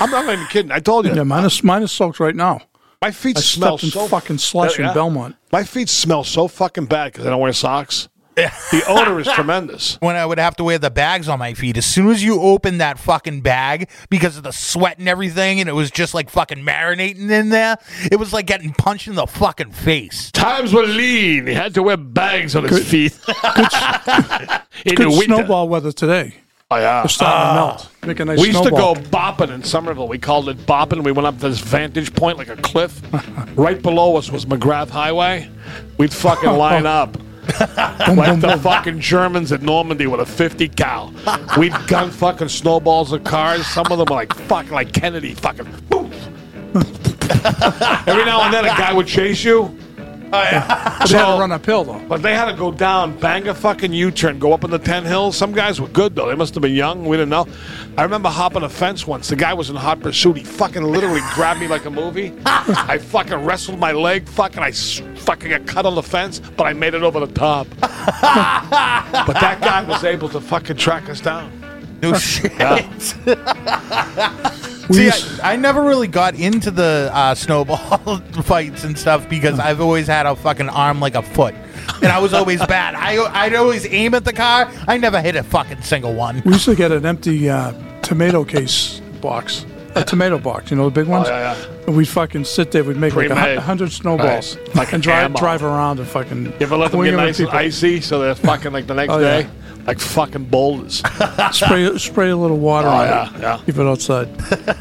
I'm 0.00 0.10
not 0.10 0.24
even 0.30 0.44
kidding. 0.46 0.72
I 0.72 0.80
told 0.80 1.06
you. 1.06 1.14
yeah, 1.14 1.22
mine 1.22 1.44
is, 1.44 1.62
mine 1.62 1.82
is 1.84 1.92
soaked 1.92 2.18
right 2.20 2.34
now. 2.34 2.60
My 3.00 3.12
feet 3.12 3.38
I 3.38 3.40
smell 3.40 3.78
stepped 3.78 3.94
in 3.94 4.00
so 4.00 4.08
fucking 4.08 4.38
slush 4.38 4.78
Yeah. 4.78 4.88
in 4.88 4.94
Belmont. 4.94 5.36
My 5.52 5.62
feet 5.64 5.88
smell 5.88 6.24
so 6.24 6.48
fucking 6.48 6.86
bad 6.86 7.12
because 7.12 7.26
I 7.26 7.30
don't 7.30 7.40
wear 7.40 7.52
socks. 7.52 8.08
The 8.34 8.82
odor 8.88 9.20
is 9.20 9.28
tremendous. 9.28 9.96
when 10.00 10.16
I 10.16 10.24
would 10.24 10.38
have 10.38 10.56
to 10.56 10.64
wear 10.64 10.78
the 10.78 10.90
bags 10.90 11.28
on 11.28 11.38
my 11.38 11.54
feet. 11.54 11.76
As 11.76 11.86
soon 11.86 12.10
as 12.10 12.22
you 12.22 12.40
open 12.40 12.78
that 12.78 12.98
fucking 12.98 13.42
bag 13.42 13.90
because 14.08 14.36
of 14.36 14.42
the 14.42 14.52
sweat 14.52 14.98
and 14.98 15.08
everything, 15.08 15.60
and 15.60 15.68
it 15.68 15.72
was 15.72 15.90
just 15.90 16.14
like 16.14 16.30
fucking 16.30 16.58
marinating 16.58 17.30
in 17.30 17.50
there, 17.50 17.76
it 18.10 18.16
was 18.16 18.32
like 18.32 18.46
getting 18.46 18.72
punched 18.72 19.08
in 19.08 19.14
the 19.14 19.26
fucking 19.26 19.72
face. 19.72 20.30
Times 20.32 20.72
were 20.72 20.86
lean. 20.86 21.46
He 21.46 21.54
had 21.54 21.74
to 21.74 21.82
wear 21.82 21.96
bags 21.96 22.56
on 22.56 22.64
his 22.64 22.88
feet. 22.88 23.18
In 24.84 24.96
the 24.96 25.04
Good 25.04 25.08
winter. 25.08 25.24
snowball 25.24 25.68
weather 25.68 25.92
today. 25.92 26.34
Oh, 26.70 26.76
yeah. 26.76 27.04
It's 27.04 27.14
starting 27.14 27.38
to 27.38 27.46
ah. 27.46 27.54
melt. 27.54 27.90
Make 28.06 28.20
a 28.20 28.24
nice 28.24 28.40
We 28.40 28.46
used 28.46 28.60
snowball. 28.62 28.94
to 28.94 29.02
go 29.02 29.08
bopping 29.10 29.50
in 29.50 29.62
Somerville. 29.62 30.08
We 30.08 30.18
called 30.18 30.48
it 30.48 30.56
bopping. 30.58 31.04
We 31.04 31.12
went 31.12 31.26
up 31.26 31.38
this 31.38 31.60
vantage 31.60 32.14
point 32.14 32.38
like 32.38 32.48
a 32.48 32.56
cliff. 32.56 33.00
right 33.56 33.80
below 33.80 34.16
us 34.16 34.32
was 34.32 34.46
McGrath 34.46 34.88
Highway. 34.88 35.50
We'd 35.98 36.12
fucking 36.12 36.50
line 36.50 36.86
up. 36.86 37.16
Like 37.48 38.40
the 38.40 38.58
fucking 38.62 39.00
Germans 39.00 39.52
at 39.52 39.62
Normandy 39.62 40.06
with 40.06 40.20
a 40.20 40.26
50 40.26 40.68
cal. 40.68 41.12
We'd 41.58 41.74
gun 41.88 42.10
fucking 42.10 42.48
snowballs 42.48 43.12
at 43.12 43.24
cars. 43.24 43.66
Some 43.66 43.86
of 43.90 43.98
them 43.98 44.08
are 44.10 44.16
like 44.16 44.34
fucking 44.34 44.72
like 44.72 44.92
Kennedy 44.92 45.34
fucking. 45.34 45.66
Every 48.06 48.24
now 48.24 48.42
and 48.42 48.54
then 48.54 48.64
a 48.64 48.68
guy 48.68 48.92
would 48.92 49.06
chase 49.06 49.44
you. 49.44 49.76
Oh, 50.34 50.96
but 51.00 51.08
they 51.10 51.18
had 51.18 51.34
to 51.34 51.40
run 51.40 51.52
uphill 51.52 51.84
though. 51.84 51.98
But 52.08 52.22
they 52.22 52.34
had 52.34 52.46
to 52.46 52.54
go 52.56 52.72
down, 52.72 53.18
bang 53.18 53.46
a 53.48 53.54
fucking 53.54 53.92
U-turn, 53.92 54.38
go 54.38 54.52
up 54.54 54.64
in 54.64 54.70
the 54.70 54.78
ten 54.78 55.04
hills. 55.04 55.36
Some 55.36 55.52
guys 55.52 55.78
were 55.80 55.88
good 55.88 56.14
though; 56.14 56.28
they 56.28 56.34
must 56.34 56.54
have 56.54 56.62
been 56.62 56.72
young. 56.74 57.04
We 57.04 57.16
didn't 57.18 57.28
know. 57.30 57.46
I 57.98 58.02
remember 58.02 58.30
hopping 58.30 58.62
a 58.62 58.68
fence 58.68 59.06
once. 59.06 59.28
The 59.28 59.36
guy 59.36 59.52
was 59.52 59.68
in 59.68 59.76
hot 59.76 60.00
pursuit. 60.00 60.38
He 60.38 60.44
fucking 60.44 60.82
literally 60.82 61.20
grabbed 61.34 61.60
me 61.60 61.68
like 61.68 61.84
a 61.84 61.90
movie. 61.90 62.32
I 62.46 62.96
fucking 62.98 63.44
wrestled 63.44 63.78
my 63.78 63.92
leg. 63.92 64.26
Fucking, 64.28 64.62
I 64.62 64.68
s- 64.68 65.02
fucking 65.16 65.50
got 65.50 65.66
cut 65.66 65.84
on 65.84 65.94
the 65.94 66.02
fence, 66.02 66.40
but 66.56 66.66
I 66.66 66.72
made 66.72 66.94
it 66.94 67.02
over 67.02 67.20
the 67.20 67.32
top. 67.32 67.66
but 67.80 67.90
that 69.40 69.58
guy 69.60 69.82
was 69.84 70.02
able 70.04 70.28
to 70.30 70.40
fucking 70.40 70.76
track 70.76 71.08
us 71.10 71.20
down. 71.20 71.52
No 72.02 72.14
shit. 72.14 72.52
Yeah. 74.90 75.10
See, 75.12 75.40
I, 75.42 75.52
I 75.52 75.56
never 75.56 75.82
really 75.82 76.08
got 76.08 76.34
into 76.34 76.70
the 76.70 77.10
uh, 77.12 77.34
snowball 77.34 77.76
fights 78.42 78.84
and 78.84 78.98
stuff 78.98 79.28
because 79.28 79.58
I've 79.58 79.80
always 79.80 80.06
had 80.06 80.26
a 80.26 80.34
fucking 80.36 80.68
arm 80.68 81.00
like 81.00 81.14
a 81.14 81.22
foot, 81.22 81.54
and 82.02 82.06
I 82.06 82.18
was 82.18 82.32
always 82.32 82.64
bad. 82.66 82.94
I 82.94 83.16
I'd 83.44 83.54
always 83.54 83.86
aim 83.86 84.14
at 84.14 84.24
the 84.24 84.32
car. 84.32 84.70
I 84.88 84.96
never 84.98 85.20
hit 85.20 85.36
a 85.36 85.42
fucking 85.42 85.82
single 85.82 86.14
one. 86.14 86.42
We 86.44 86.52
used 86.52 86.64
to 86.66 86.74
get 86.74 86.92
an 86.92 87.06
empty 87.06 87.48
uh, 87.48 87.72
tomato 88.02 88.44
case 88.44 89.00
box, 89.20 89.64
a 89.94 90.04
tomato 90.04 90.38
box. 90.38 90.70
You 90.70 90.76
know 90.76 90.84
the 90.90 91.00
big 91.00 91.06
ones. 91.08 91.28
Oh, 91.28 91.32
yeah, 91.32 91.56
yeah. 91.56 91.66
And 91.86 91.96
we'd 91.96 92.08
fucking 92.08 92.44
sit 92.44 92.70
there. 92.72 92.84
We'd 92.84 92.96
make 92.96 93.14
like 93.14 93.28
Pre-made. 93.28 93.54
hu- 93.56 93.60
hundred 93.60 93.92
snowballs 93.92 94.56
Right. 94.56 94.74
Like 94.76 94.92
and 94.92 95.02
drive 95.02 95.24
ammo. 95.26 95.38
drive 95.38 95.62
around 95.62 95.98
and 96.00 96.08
fucking. 96.08 96.46
You 96.46 96.52
ever 96.60 96.76
let 96.76 96.90
them 96.92 97.00
wing 97.00 97.10
get 97.10 97.18
at 97.20 97.24
nice 97.26 97.38
and 97.40 97.48
people. 97.48 97.58
icy 97.58 98.00
so 98.00 98.18
they're 98.20 98.34
fucking 98.34 98.72
like 98.72 98.86
the 98.86 98.94
next 98.94 99.12
Oh, 99.12 99.18
yeah. 99.18 99.42
day? 99.42 99.48
Like 99.86 99.98
fucking 99.98 100.44
boulders. 100.44 101.02
Spray 101.52 101.98
spray 101.98 102.30
a 102.30 102.36
little 102.36 102.58
water 102.58 102.86
Oh, 102.88 102.92
on 102.92 103.06
yeah, 103.06 103.34
it. 103.36 103.40
yeah. 103.42 103.60
Keep 103.66 103.78
it 103.78 103.86
outside. 103.86 104.28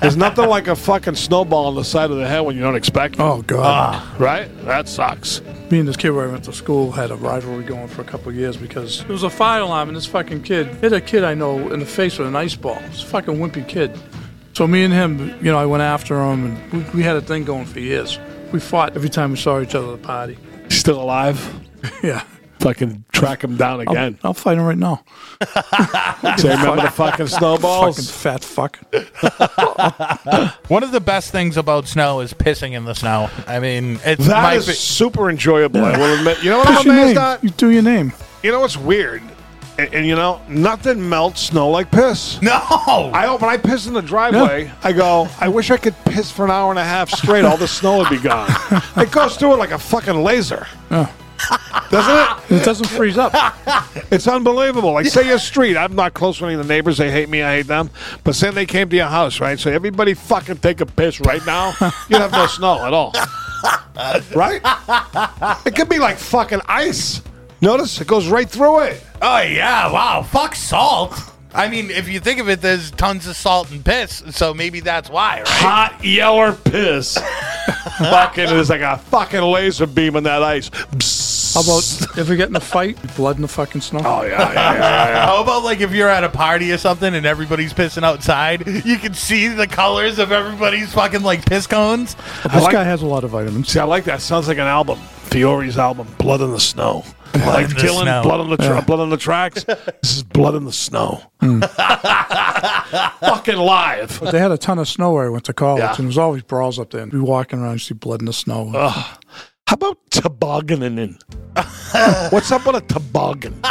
There's 0.01 0.15
nothing 0.17 0.47
like 0.47 0.67
a 0.67 0.75
fucking 0.75 1.15
snowball 1.15 1.65
on 1.67 1.75
the 1.75 1.83
side 1.83 2.11
of 2.11 2.17
the 2.17 2.27
head 2.27 2.41
when 2.41 2.55
you 2.55 2.61
don't 2.61 2.75
expect 2.75 3.15
it. 3.15 3.19
Oh 3.21 3.41
god. 3.41 3.65
Ah, 3.65 4.15
right? 4.19 4.47
That 4.65 4.87
sucks. 4.87 5.41
Me 5.71 5.79
and 5.79 5.87
this 5.87 5.97
kid 5.97 6.11
where 6.11 6.27
I 6.27 6.31
went 6.31 6.43
to 6.43 6.53
school 6.53 6.91
had 6.91 7.09
a 7.11 7.15
rivalry 7.15 7.63
going 7.63 7.87
for 7.87 8.01
a 8.01 8.05
couple 8.05 8.29
of 8.29 8.35
years 8.35 8.57
because 8.57 9.01
it 9.01 9.07
was 9.09 9.23
a 9.23 9.29
fire 9.29 9.61
alarm 9.61 9.87
and 9.89 9.97
this 9.97 10.05
fucking 10.05 10.43
kid 10.43 10.67
hit 10.75 10.93
a 10.93 11.01
kid 11.01 11.23
I 11.23 11.33
know 11.33 11.71
in 11.73 11.79
the 11.79 11.85
face 11.85 12.19
with 12.19 12.27
an 12.27 12.35
ice 12.35 12.55
ball. 12.55 12.79
This 12.89 13.01
fucking 13.01 13.35
wimpy 13.37 13.67
kid. 13.67 13.97
So 14.53 14.67
me 14.67 14.83
and 14.83 14.93
him, 14.93 15.29
you 15.43 15.51
know, 15.51 15.57
I 15.57 15.65
went 15.65 15.81
after 15.81 16.21
him 16.21 16.45
and 16.71 16.73
we, 16.73 16.99
we 16.99 17.03
had 17.03 17.15
a 17.15 17.21
thing 17.21 17.43
going 17.45 17.65
for 17.65 17.79
years. 17.79 18.19
We 18.51 18.59
fought 18.59 18.95
every 18.95 19.09
time 19.09 19.31
we 19.31 19.37
saw 19.37 19.61
each 19.61 19.73
other 19.73 19.93
at 19.93 20.01
the 20.01 20.05
party. 20.07 20.37
Still 20.69 21.01
alive? 21.01 21.39
Yeah. 22.03 22.21
Fucking 22.61 23.05
track 23.11 23.43
him 23.43 23.57
down 23.57 23.81
I'll, 23.81 23.91
again. 23.91 24.19
I'll 24.23 24.33
fight 24.33 24.57
him 24.57 24.63
right 24.65 24.77
now. 24.77 25.03
Say, 26.37 26.49
remember 26.49 26.81
the 26.83 26.91
fucking 26.93 27.25
Fucking 27.25 27.27
snowballs? 27.27 28.11
fat 28.11 28.43
fuck. 28.43 28.77
One 30.69 30.83
of 30.83 30.91
the 30.91 30.99
best 31.01 31.31
things 31.31 31.57
about 31.57 31.87
snow 31.87 32.19
is 32.19 32.33
pissing 32.33 32.73
in 32.73 32.85
the 32.85 32.93
snow. 32.93 33.29
I 33.47 33.59
mean, 33.59 33.99
it's 34.05 34.27
That 34.27 34.43
my 34.43 34.53
is 34.55 34.65
fa- 34.67 34.73
super 34.73 35.29
enjoyable. 35.29 35.83
I 35.83 35.97
will 35.97 36.17
admit. 36.19 36.43
You 36.43 36.51
know 36.51 36.59
what 36.59 36.67
What's 36.69 36.81
I'm 36.81 36.85
your 36.87 36.95
amazed 36.95 37.15
name? 37.15 37.23
at? 37.25 37.43
You 37.43 37.49
do 37.49 37.69
your 37.69 37.81
name. 37.83 38.13
You 38.43 38.51
know 38.51 38.59
what's 38.61 38.77
weird? 38.77 39.21
And, 39.79 39.93
and 39.93 40.05
you 40.05 40.15
know, 40.15 40.41
nothing 40.47 41.07
melts 41.07 41.41
snow 41.41 41.69
like 41.69 41.89
piss. 41.91 42.41
no. 42.41 42.51
I 42.51 43.33
when 43.39 43.49
I 43.49 43.57
piss 43.57 43.87
in 43.87 43.93
the 43.93 44.01
driveway, 44.01 44.71
I 44.83 44.91
go, 44.91 45.27
I 45.39 45.47
wish 45.47 45.71
I 45.71 45.77
could 45.77 45.95
piss 46.05 46.29
for 46.31 46.45
an 46.45 46.51
hour 46.51 46.69
and 46.71 46.79
a 46.79 46.83
half 46.83 47.09
straight. 47.09 47.45
All 47.45 47.57
the 47.57 47.67
snow 47.67 47.97
would 47.99 48.09
be 48.09 48.19
gone. 48.19 48.49
it 48.97 49.11
goes 49.11 49.37
through 49.37 49.53
it 49.53 49.57
like 49.57 49.71
a 49.71 49.79
fucking 49.79 50.21
laser. 50.23 50.67
Doesn't 51.89 52.51
it? 52.55 52.61
It 52.61 52.65
doesn't 52.65 52.87
freeze 52.87 53.17
up. 53.17 53.33
It's 54.11 54.27
unbelievable. 54.27 54.93
Like, 54.93 55.07
say 55.07 55.27
your 55.27 55.39
street. 55.39 55.77
I'm 55.77 55.95
not 55.95 56.13
close 56.13 56.39
with 56.39 56.49
any 56.49 56.59
of 56.59 56.67
the 56.67 56.73
neighbors. 56.73 56.97
They 56.97 57.11
hate 57.11 57.29
me. 57.29 57.43
I 57.43 57.57
hate 57.57 57.67
them. 57.67 57.89
But 58.23 58.35
say 58.35 58.49
they 58.51 58.65
came 58.65 58.89
to 58.89 58.95
your 58.95 59.07
house, 59.07 59.39
right? 59.39 59.59
So 59.59 59.71
everybody 59.71 60.13
fucking 60.13 60.57
take 60.57 60.81
a 60.81 60.85
piss 60.85 61.19
right 61.21 61.45
now. 61.45 61.73
You'd 62.09 62.21
have 62.21 62.31
no 62.31 62.47
snow 62.47 62.85
at 62.85 62.93
all. 62.93 63.13
Right? 64.35 64.61
It 65.65 65.75
could 65.75 65.89
be 65.89 65.99
like 65.99 66.17
fucking 66.17 66.61
ice. 66.65 67.21
Notice 67.61 68.01
it 68.01 68.07
goes 68.07 68.27
right 68.27 68.49
through 68.49 68.79
it. 68.83 69.03
Oh 69.21 69.39
yeah! 69.41 69.91
Wow. 69.91 70.23
Fuck 70.23 70.55
salt. 70.55 71.13
I 71.53 71.67
mean, 71.67 71.91
if 71.91 72.09
you 72.09 72.19
think 72.19 72.39
of 72.39 72.49
it, 72.49 72.61
there's 72.61 72.89
tons 72.91 73.27
of 73.27 73.35
salt 73.35 73.69
and 73.71 73.83
piss, 73.85 74.23
so 74.31 74.53
maybe 74.53 74.79
that's 74.79 75.09
why, 75.09 75.39
right? 75.39 75.47
Hot 75.47 76.03
yeller 76.03 76.53
piss. 76.53 77.17
Fucking, 77.97 78.47
there's 78.47 78.69
like 78.69 78.81
a 78.81 78.97
fucking 78.97 79.41
laser 79.41 79.87
beam 79.87 80.15
in 80.15 80.23
that 80.23 80.43
ice. 80.43 80.69
How 81.53 81.61
about 81.61 82.17
if 82.17 82.29
we 82.29 82.37
get 82.37 82.47
in 82.49 82.55
a 82.55 82.59
fight, 82.61 82.97
blood 83.15 83.35
in 83.35 83.41
the 83.41 83.47
fucking 83.47 83.81
snow? 83.81 84.01
Oh, 84.03 84.23
yeah, 84.23 84.29
yeah, 84.39 84.53
yeah, 84.53 84.73
yeah, 84.73 85.07
yeah. 85.09 85.25
How 85.25 85.41
about 85.43 85.63
like 85.63 85.81
if 85.81 85.91
you're 85.91 86.07
at 86.09 86.23
a 86.23 86.29
party 86.29 86.71
or 86.71 86.77
something 86.77 87.13
and 87.13 87.25
everybody's 87.25 87.73
pissing 87.73 88.03
outside, 88.03 88.65
you 88.85 88.97
can 88.97 89.13
see 89.13 89.47
the 89.49 89.67
colors 89.67 90.17
of 90.19 90.31
everybody's 90.31 90.93
fucking 90.93 91.23
like 91.23 91.45
piss 91.45 91.67
cones. 91.67 92.15
But 92.43 92.53
this 92.53 92.63
like- 92.63 92.71
guy 92.73 92.83
has 92.83 93.01
a 93.01 93.05
lot 93.07 93.23
of 93.23 93.31
vitamins. 93.31 93.67
See, 93.69 93.79
I 93.79 93.83
like 93.83 94.05
that. 94.05 94.21
Sounds 94.21 94.47
like 94.47 94.57
an 94.57 94.67
album. 94.67 94.97
Fiore's 94.99 95.77
album, 95.77 96.07
Blood 96.17 96.41
in 96.41 96.51
the 96.51 96.59
Snow. 96.59 97.03
Like 97.35 97.65
in 97.65 97.69
the 97.71 97.75
Dylan, 97.81 98.01
Snow. 98.03 98.23
Blood 98.23 98.39
on 98.41 98.49
the 98.49 98.57
tra- 98.57 98.81
Blood 98.81 98.99
on 98.99 99.09
the 99.09 99.17
Tracks. 99.17 99.63
this 100.01 100.17
is 100.17 100.23
Blood 100.23 100.55
in 100.55 100.65
the 100.65 100.71
Snow. 100.71 101.21
Hmm. 101.39 101.61
Fucking 103.21 103.57
live. 103.57 104.19
But 104.21 104.31
they 104.31 104.39
had 104.39 104.51
a 104.51 104.57
ton 104.57 104.79
of 104.79 104.87
snow 104.87 105.13
where 105.13 105.25
I 105.25 105.29
went 105.29 105.45
to 105.45 105.53
college, 105.53 105.81
Yeah. 105.81 105.89
and 105.89 105.97
there 105.99 106.05
was 106.07 106.17
always 106.17 106.43
brawls 106.43 106.79
up 106.79 106.91
there. 106.91 107.01
And 107.01 107.11
we 107.13 107.19
walking 107.19 107.59
around, 107.59 107.73
you 107.73 107.79
see 107.79 107.93
blood 107.93 108.19
in 108.21 108.25
the 108.25 108.33
snow. 108.33 108.69
How 108.71 109.73
about 109.73 109.97
tobogganing? 110.11 111.17
What's 112.29 112.51
up 112.51 112.65
with 112.65 112.75
a 112.75 112.81
toboggan? 112.81 113.61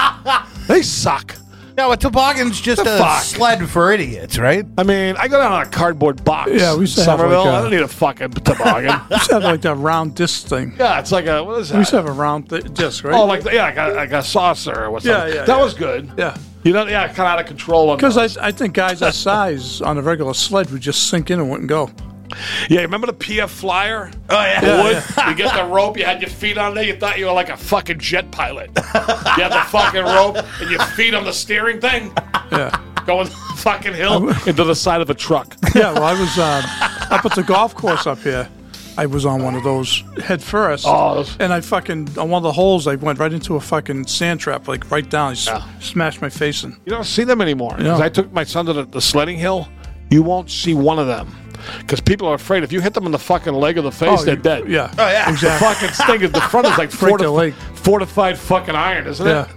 they 0.68 0.83
suck. 0.83 1.37
No, 1.77 1.93
a 1.93 1.97
toboggan's 1.97 2.61
just 2.61 2.85
The 2.85 2.95
a 2.97 2.99
fuck? 2.99 3.23
sled 3.23 3.69
for 3.69 3.93
idiots, 3.93 4.39
right? 4.39 4.65
I 4.77 4.83
mean, 4.83 5.17
I 5.17 5.29
go 5.29 5.39
down 5.39 5.53
on 5.53 5.63
a 5.67 5.71
cardboard 5.71 6.25
box. 6.25 6.51
Yeah, 6.53 6.75
we 6.75 6.81
used 6.83 6.97
to 6.97 7.05
have, 7.05 7.19
Somerville. 7.21 7.45
like, 7.45 7.55
I 7.55 7.59
a- 7.59 7.63
don't 7.63 7.71
need 7.71 7.81
a 7.83 7.89
fucking 7.89 8.31
toboggan. 8.33 9.01
We 9.11 9.17
used 9.17 9.29
to 9.29 9.35
have 9.35 9.45
like 9.45 9.61
that 9.63 9.75
round 9.77 10.15
disc 10.15 10.47
thing. 10.47 10.75
yeah, 10.79 10.99
it's 11.01 11.13
like 11.13 11.27
a 11.27 11.43
what 11.43 11.59
is 11.61 11.69
that? 11.69 11.75
We 11.75 11.81
used 11.81 11.91
to 11.91 11.97
have 11.97 12.07
a 12.07 12.13
round 12.13 12.51
th- 12.51 12.73
disc, 12.75 13.05
right? 13.05 13.15
Oh, 13.15 13.25
like 13.25 13.45
yeah, 13.45 13.65
like 13.65 13.77
a, 13.77 13.89
like 13.95 14.13
a 14.13 14.23
saucer 14.23 14.87
or 14.87 15.01
something. 15.01 15.11
Yeah, 15.11 15.27
yeah, 15.41 15.45
That 15.45 15.57
yeah. 15.59 15.63
was 15.65 15.75
good. 15.75 16.11
yeah. 16.19 16.37
You 16.63 16.75
know, 16.75 16.87
yeah, 16.87 17.07
kind 17.07 17.21
of 17.21 17.27
out 17.27 17.41
of 17.41 17.47
control 17.47 17.89
on 17.89 17.97
Because 17.97 18.17
those. 18.17 18.37
I, 18.37 18.49
I 18.49 18.53
think 18.53 18.75
guys 18.75 19.01
that 19.01 19.15
size 19.15 19.81
on 19.81 19.97
a 19.97 20.03
regular 20.03 20.35
sled 20.35 20.71
would 20.71 20.83
just 20.83 21.09
sink 21.09 21.31
in 21.31 21.41
and 21.41 21.49
wouldn't 21.51 21.69
go. 21.71 21.91
Yeah, 22.69 22.81
remember 22.83 23.07
the 23.07 23.12
PF 23.14 23.49
Flyer? 23.49 24.11
Oh 24.29 24.35
yeah. 24.43 24.61
The 24.61 24.83
wood? 24.83 25.29
You 25.29 25.35
get 25.35 25.55
the 25.55 25.64
rope, 25.64 25.97
you 25.99 26.05
had 26.05 26.21
your 26.21 26.31
feet 26.31 26.59
on 26.59 26.75
there, 26.75 26.85
you 26.85 26.97
thought 26.97 27.19
you 27.19 27.27
were 27.27 27.33
like 27.33 27.49
a 27.49 27.57
fucking 27.57 27.99
jet 27.99 28.31
pilot. 28.31 28.71
you 28.77 28.83
had 29.43 29.51
the 29.53 29.64
fucking 29.69 30.03
rope 30.05 30.37
and 30.61 30.71
your 30.71 30.81
feet 30.97 31.14
on 31.14 31.25
the 31.25 31.33
steering 31.33 31.81
thing, 31.81 32.12
Yeah. 32.53 32.79
going 33.07 33.27
the 33.27 33.35
fucking 33.59 33.95
hill 33.95 34.29
into 34.47 34.64
the 34.64 34.75
side 34.75 35.01
of 35.01 35.11
a 35.11 35.14
truck. 35.14 35.57
Yeah, 35.75 35.93
well, 35.93 36.05
I 36.05 36.12
was 36.19 36.38
um, 36.38 36.64
up 37.12 37.25
at 37.25 37.35
the 37.35 37.43
golf 37.43 37.75
course 37.75 38.07
up 38.07 38.19
here. 38.21 38.49
I 38.99 39.07
was 39.07 39.25
on 39.25 39.43
one 39.43 39.55
of 39.55 39.62
those 39.62 40.03
head 40.23 40.43
first. 40.43 40.85
Oh, 40.87 41.25
And 41.38 41.53
I 41.55 41.61
fucking, 41.62 42.19
on 42.19 42.29
one 42.29 42.38
of 42.40 42.43
the 42.43 42.53
holes, 42.53 42.87
I 42.87 42.97
went 42.97 43.19
right 43.19 43.33
into 43.33 43.55
a 43.57 43.61
fucking 43.61 44.07
sand 44.09 44.40
trap, 44.40 44.69
like 44.69 44.90
right 44.90 45.09
down. 45.09 45.29
I 45.29 45.33
s- 45.33 45.47
Yeah. 45.47 45.62
smashed 45.79 46.21
my 46.21 46.29
face 46.29 46.64
in. 46.64 46.73
You 46.85 46.93
don't 46.93 47.05
see 47.05 47.25
them 47.25 47.40
anymore. 47.40 47.71
'Cause 47.77 47.85
Yeah. 47.87 47.99
I 47.99 48.09
took 48.11 48.31
my 48.33 48.45
son 48.45 48.66
to 48.66 48.73
the, 48.75 48.85
the 48.85 49.01
sledding 49.01 49.38
hill. 49.38 49.69
You 50.11 50.23
won't 50.23 50.51
see 50.51 50.75
one 50.75 50.99
of 50.99 51.07
them. 51.07 51.35
Because 51.81 52.01
people 52.01 52.29
are 52.29 52.35
afraid 52.35 52.62
if 52.62 52.73
you 52.73 52.81
hit 52.81 52.94
them 52.94 53.07
in 53.07 53.12
the 53.12 53.18
fucking 53.18 53.55
leg 53.55 53.79
or 53.79 53.83
the 53.83 53.92
face, 53.92 54.20
Oh, 54.20 54.25
they're 54.25 54.35
you- 54.37 54.40
dead. 54.42 54.68
Yeah. 54.68 54.92
Oh 54.99 55.09
yeah. 55.11 55.31
Exactly. 55.31 55.68
The 55.68 55.75
fucking 55.75 55.94
sting 55.94 56.20
is 56.23 56.33
the 56.33 56.40
front 56.40 56.66
is 56.66 56.79
like 56.79 56.90
Break 56.99 57.18
their 57.18 57.29
leg. 57.31 57.53
fortif- 57.55 57.77
fortified 57.79 58.38
fucking 58.38 58.75
iron, 58.75 59.07
isn't 59.07 59.27
Yeah. 59.27 59.44
it? 59.44 59.51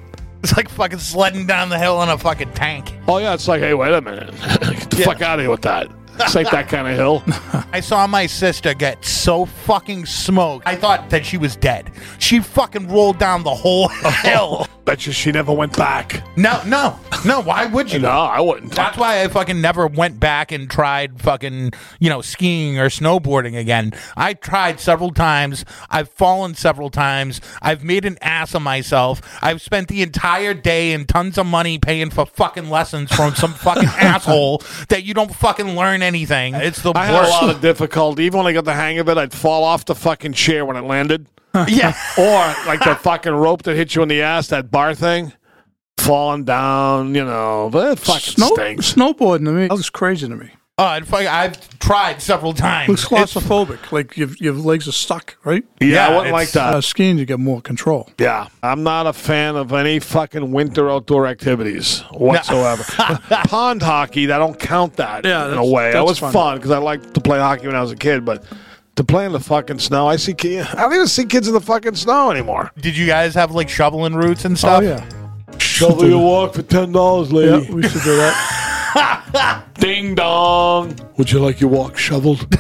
It's 0.43 0.57
like 0.57 0.67
fucking 0.69 0.99
sledding 0.99 1.45
down 1.47 1.69
the 1.69 1.79
hill 1.79 2.01
in 2.03 2.09
a 2.09 2.17
fucking 2.17 2.51
tank. 2.51 2.93
Oh 3.07 3.17
yeah, 3.17 3.33
it's 3.33 3.47
like, 3.47 3.61
hey, 3.61 3.73
wait 3.73 3.93
a 3.93 4.01
minute, 4.01 4.31
get 4.41 4.89
the 4.89 4.97
fuck 5.05 5.21
out 5.21 5.39
of 5.39 5.43
here 5.43 5.49
with 5.51 5.61
that. 5.61 5.87
This 6.17 6.35
ain't 6.35 6.51
that 6.51 6.67
kind 6.69 6.87
of 6.87 6.95
hill. 6.95 7.23
I 7.73 7.79
saw 7.79 8.05
my 8.05 8.27
sister 8.27 8.75
get 8.75 9.03
so 9.03 9.45
fucking 9.45 10.05
smoked. 10.05 10.67
I 10.67 10.75
thought 10.75 11.09
that 11.09 11.25
she 11.25 11.37
was 11.37 11.55
dead. 11.55 11.89
She 12.19 12.39
fucking 12.39 12.87
rolled 12.89 13.17
down 13.17 13.41
the 13.43 13.55
whole 13.55 13.87
hill. 13.87 14.67
Bet 14.85 15.07
you 15.07 15.11
she 15.13 15.31
never 15.31 15.51
went 15.51 15.75
back. 15.75 16.21
No, 16.37 16.61
no, 16.67 16.99
no. 17.25 17.41
Why 17.41 17.65
would 17.65 17.91
you? 17.91 17.99
No, 17.99 18.09
I 18.09 18.39
wouldn't. 18.39 18.73
That's 18.73 18.97
why 18.97 19.23
I 19.23 19.27
fucking 19.27 19.59
never 19.62 19.88
went 19.88 20.19
back 20.19 20.51
and 20.51 20.69
tried 20.69 21.21
fucking, 21.21 21.73
you 21.99 22.09
know, 22.09 22.21
skiing 22.21 22.79
or 22.79 22.89
snowboarding 22.89 23.57
again. 23.57 23.93
I 24.15 24.33
tried 24.33 24.79
several 24.79 25.12
times. 25.12 25.65
I've 25.89 26.09
fallen 26.09 26.55
several 26.55 26.89
times. 26.89 27.41
I've 27.62 27.83
made 27.83 28.05
an 28.05 28.17
ass 28.21 28.53
of 28.55 28.62
myself. 28.62 29.21
I've 29.41 29.62
spent 29.62 29.88
the 29.88 30.01
entire 30.01 30.53
day 30.53 30.93
and 30.93 31.07
tons 31.07 31.38
of 31.38 31.45
money 31.45 31.77
paying 31.77 32.09
for 32.09 32.25
fucking 32.25 32.69
lessons 32.69 33.12
from 33.12 33.36
some 33.36 33.53
fucking 33.53 33.89
asshole 33.97 34.62
that 34.89 35.03
you 35.03 35.13
don't 35.13 35.33
fucking 35.33 35.75
learn 35.75 36.01
anything. 36.01 36.55
It's 36.55 36.81
the 36.81 36.93
I 36.95 37.05
had 37.05 37.15
a 37.15 37.17
worst. 37.19 37.31
lot 37.31 37.49
of 37.49 37.62
difficulty. 37.62 38.23
Even 38.23 38.39
when 38.39 38.47
I 38.47 38.53
got 38.53 38.65
the 38.65 38.73
hang 38.73 38.99
of 38.99 39.09
it, 39.09 39.17
I'd 39.17 39.33
fall 39.33 39.63
off 39.63 39.86
the 39.86 39.95
fucking 39.95 40.33
chair 40.33 40.65
when 40.65 40.75
it 40.77 40.81
landed. 40.83 41.27
yeah. 41.67 41.95
or 42.17 42.65
like 42.65 42.83
the 42.83 42.95
fucking 42.95 43.31
rope 43.31 43.62
that 43.63 43.75
hit 43.75 43.93
you 43.93 44.01
in 44.01 44.07
the 44.07 44.23
ass, 44.23 44.47
that 44.47 44.71
bar 44.71 44.95
thing, 44.95 45.33
falling 46.05 46.43
down, 46.43 47.15
you 47.15 47.23
know. 47.25 47.69
But 47.71 47.93
it 47.93 47.99
fucking 47.99 48.33
Snow, 48.33 48.53
stinks. 48.55 48.93
snowboarding 48.93 49.45
to 49.45 49.51
me, 49.51 49.67
that 49.67 49.73
looks 49.75 49.89
crazy 49.89 50.27
to 50.27 50.35
me. 50.35 50.49
Oh, 50.79 50.85
I'd 50.85 51.05
fuck- 51.07 51.27
I've 51.27 51.77
tried 51.77 52.19
several 52.19 52.51
times. 52.51 52.89
Looks 52.89 53.03
It's- 53.05 53.33
claustrophobic. 53.35 53.91
Like 53.91 54.17
your, 54.17 54.29
your 54.39 54.53
legs 54.53 54.87
are 54.87 54.91
stuck, 54.91 55.35
right? 55.43 55.63
Yeah, 55.79 55.87
Yeah, 55.87 56.07
I 56.07 56.09
wouldn't 56.09 56.27
it's, 56.27 56.33
like 56.33 56.51
that. 56.53 56.73
Uh, 56.73 56.81
skiing, 56.81 57.19
you 57.19 57.25
get 57.25 57.39
more 57.39 57.61
control. 57.61 58.09
Yeah, 58.19 58.47
I'm 58.63 58.81
not 58.81 59.05
a 59.05 59.13
fan 59.13 59.55
of 59.55 59.71
any 59.71 59.99
fucking 59.99 60.51
winter 60.51 60.89
outdoor 60.89 61.27
activities 61.27 61.99
whatsoever. 62.11 62.83
Pond 63.47 63.83
hockey, 63.83 64.31
I 64.31 64.39
don't 64.39 64.59
count 64.59 64.95
that 64.95 65.25
Yeah, 65.25 65.43
in 65.45 65.47
a 65.49 65.55
that's- 65.57 65.69
way. 65.69 65.83
That 65.91 65.99
that's 65.99 66.09
was 66.09 66.19
fun. 66.19 66.33
fun 66.33 66.57
because 66.57 66.71
I 66.71 66.79
liked 66.79 67.13
to 67.13 67.21
play 67.21 67.37
hockey 67.37 67.67
when 67.67 67.75
I 67.75 67.81
was 67.81 67.91
a 67.91 67.95
kid, 67.95 68.25
but 68.25 68.43
to 68.95 69.03
play 69.03 69.27
in 69.27 69.31
the 69.31 69.39
fucking 69.39 69.77
snow, 69.77 70.07
I 70.07 70.15
see 70.15 70.33
kids. 70.33 70.67
I 70.73 70.81
don't 70.81 70.93
even 70.93 71.05
see 71.07 71.25
kids 71.25 71.47
in 71.47 71.53
the 71.53 71.61
fucking 71.61 71.93
snow 71.95 72.31
anymore. 72.31 72.71
Did 72.79 72.97
you 72.97 73.05
guys 73.05 73.35
have 73.35 73.51
like 73.51 73.69
shoveling 73.69 74.15
roots 74.15 74.43
and 74.45 74.53
Oh, 74.53 74.57
stuff? 74.57 74.83
yeah. 74.83 75.05
Shovel 75.63 76.08
your 76.10 76.19
walk 76.19 76.54
for 76.54 76.62
ten 76.62 76.91
dollars, 76.91 77.32
Yeah, 77.32 77.38
lady. 77.58 77.73
we 77.73 77.84
should 77.84 78.02
do 78.04 78.15
that. 78.17 79.63
Ding 79.80 80.15
dong. 80.15 80.95
Would 81.17 81.32
you 81.32 81.39
like 81.39 81.60
your 81.60 81.69
walk 81.69 81.97
shoveled? 81.97 82.47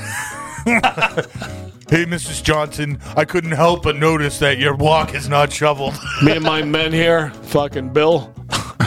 Hey, 1.89 2.05
Mrs. 2.05 2.41
Johnson, 2.41 2.97
I 3.15 3.23
couldn't 3.25 3.51
help 3.51 3.83
but 3.83 3.97
notice 3.97 4.39
that 4.39 4.57
your 4.57 4.73
walk 4.75 5.13
is 5.13 5.29
not 5.29 5.51
shoveled. 5.53 5.93
Me 6.23 6.31
and 6.31 6.43
my 6.43 6.63
men 6.63 6.91
here, 6.91 7.29
fucking 7.43 7.89
Bill. 7.93 8.33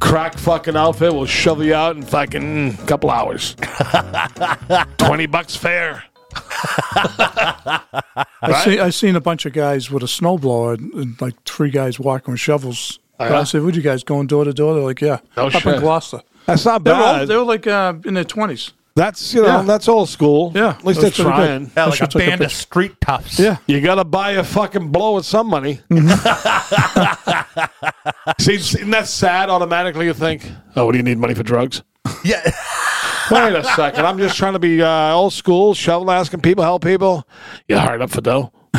Crack 0.00 0.36
fucking 0.36 0.74
outfit 0.74 1.14
will 1.14 1.26
shovel 1.26 1.62
you 1.64 1.74
out 1.74 1.94
in 1.94 2.02
fucking 2.02 2.78
couple 2.88 3.10
hours. 3.10 3.54
Twenty 4.98 5.26
bucks 5.26 5.54
fair. 5.54 6.02
I 8.42 8.62
see. 8.64 8.78
I 8.78 8.90
seen 8.90 9.16
a 9.16 9.20
bunch 9.20 9.46
of 9.46 9.52
guys 9.52 9.90
with 9.90 10.02
a 10.02 10.06
snowblower 10.06 10.74
and, 10.78 10.92
and 10.94 11.20
like 11.20 11.34
three 11.44 11.70
guys 11.70 11.98
walking 11.98 12.32
with 12.32 12.40
shovels. 12.40 12.98
Oh, 13.20 13.26
yeah? 13.26 13.40
I 13.40 13.44
said, 13.44 13.62
"Would 13.62 13.76
you 13.76 13.82
guys 13.82 14.02
going 14.04 14.26
door 14.26 14.44
to 14.44 14.52
door?" 14.52 14.74
They're 14.74 14.82
like, 14.82 15.00
"Yeah." 15.00 15.20
No 15.36 15.46
up 15.46 15.52
shit. 15.52 15.66
in 15.66 15.80
Gloucester. 15.80 16.20
That's 16.46 16.64
not 16.64 16.84
They 16.84 16.90
were, 16.90 16.96
all, 16.96 17.14
bad. 17.20 17.28
they 17.28 17.36
were 17.36 17.42
like 17.44 17.66
uh, 17.66 17.94
in 18.04 18.14
their 18.14 18.24
twenties. 18.24 18.72
That's 18.96 19.34
you 19.34 19.42
know 19.42 19.48
Yeah. 19.48 19.62
that's 19.62 19.88
old 19.88 20.08
school. 20.08 20.52
Yeah, 20.54 20.70
at 20.70 20.84
least 20.84 21.00
that's 21.00 21.16
they're 21.16 21.26
pretty 21.26 21.40
good. 21.40 21.46
trying. 21.46 21.70
Yeah, 21.76 21.82
I 21.82 21.86
like 21.86 21.94
a 21.94 21.96
should 21.96 22.10
take 22.10 22.22
a 22.22 22.26
band 22.30 22.40
of 22.42 22.46
picture. 22.48 22.56
street 22.56 23.00
toughs. 23.00 23.38
Yeah. 23.40 23.56
You 23.66 23.80
gotta 23.80 24.04
buy 24.04 24.32
a 24.32 24.44
fucking 24.44 24.88
blow 24.90 25.14
with 25.16 25.26
some 25.26 25.48
money. 25.48 25.80
See, 28.40 28.54
isn't 28.54 28.90
that 28.90 29.06
sad? 29.08 29.48
Automatically, 29.50 30.06
you 30.06 30.14
think, 30.14 30.48
"Oh, 30.76 30.84
what 30.86 30.92
do 30.92 30.98
you 30.98 31.04
need 31.04 31.18
money 31.18 31.34
for 31.34 31.42
drugs?" 31.42 31.82
Yeah. 32.24 32.42
Wait 33.30 33.54
a 33.54 33.64
second. 33.64 34.06
I'm 34.06 34.18
just 34.18 34.36
trying 34.36 34.52
to 34.54 34.58
be 34.58 34.82
uh, 34.82 35.12
old 35.14 35.32
school, 35.32 35.74
shovel 35.74 36.10
asking 36.10 36.40
people, 36.40 36.64
help 36.64 36.82
people. 36.84 37.26
You 37.68 37.78
hired 37.78 38.02
up 38.02 38.10
for 38.10 38.20
dough. 38.20 38.52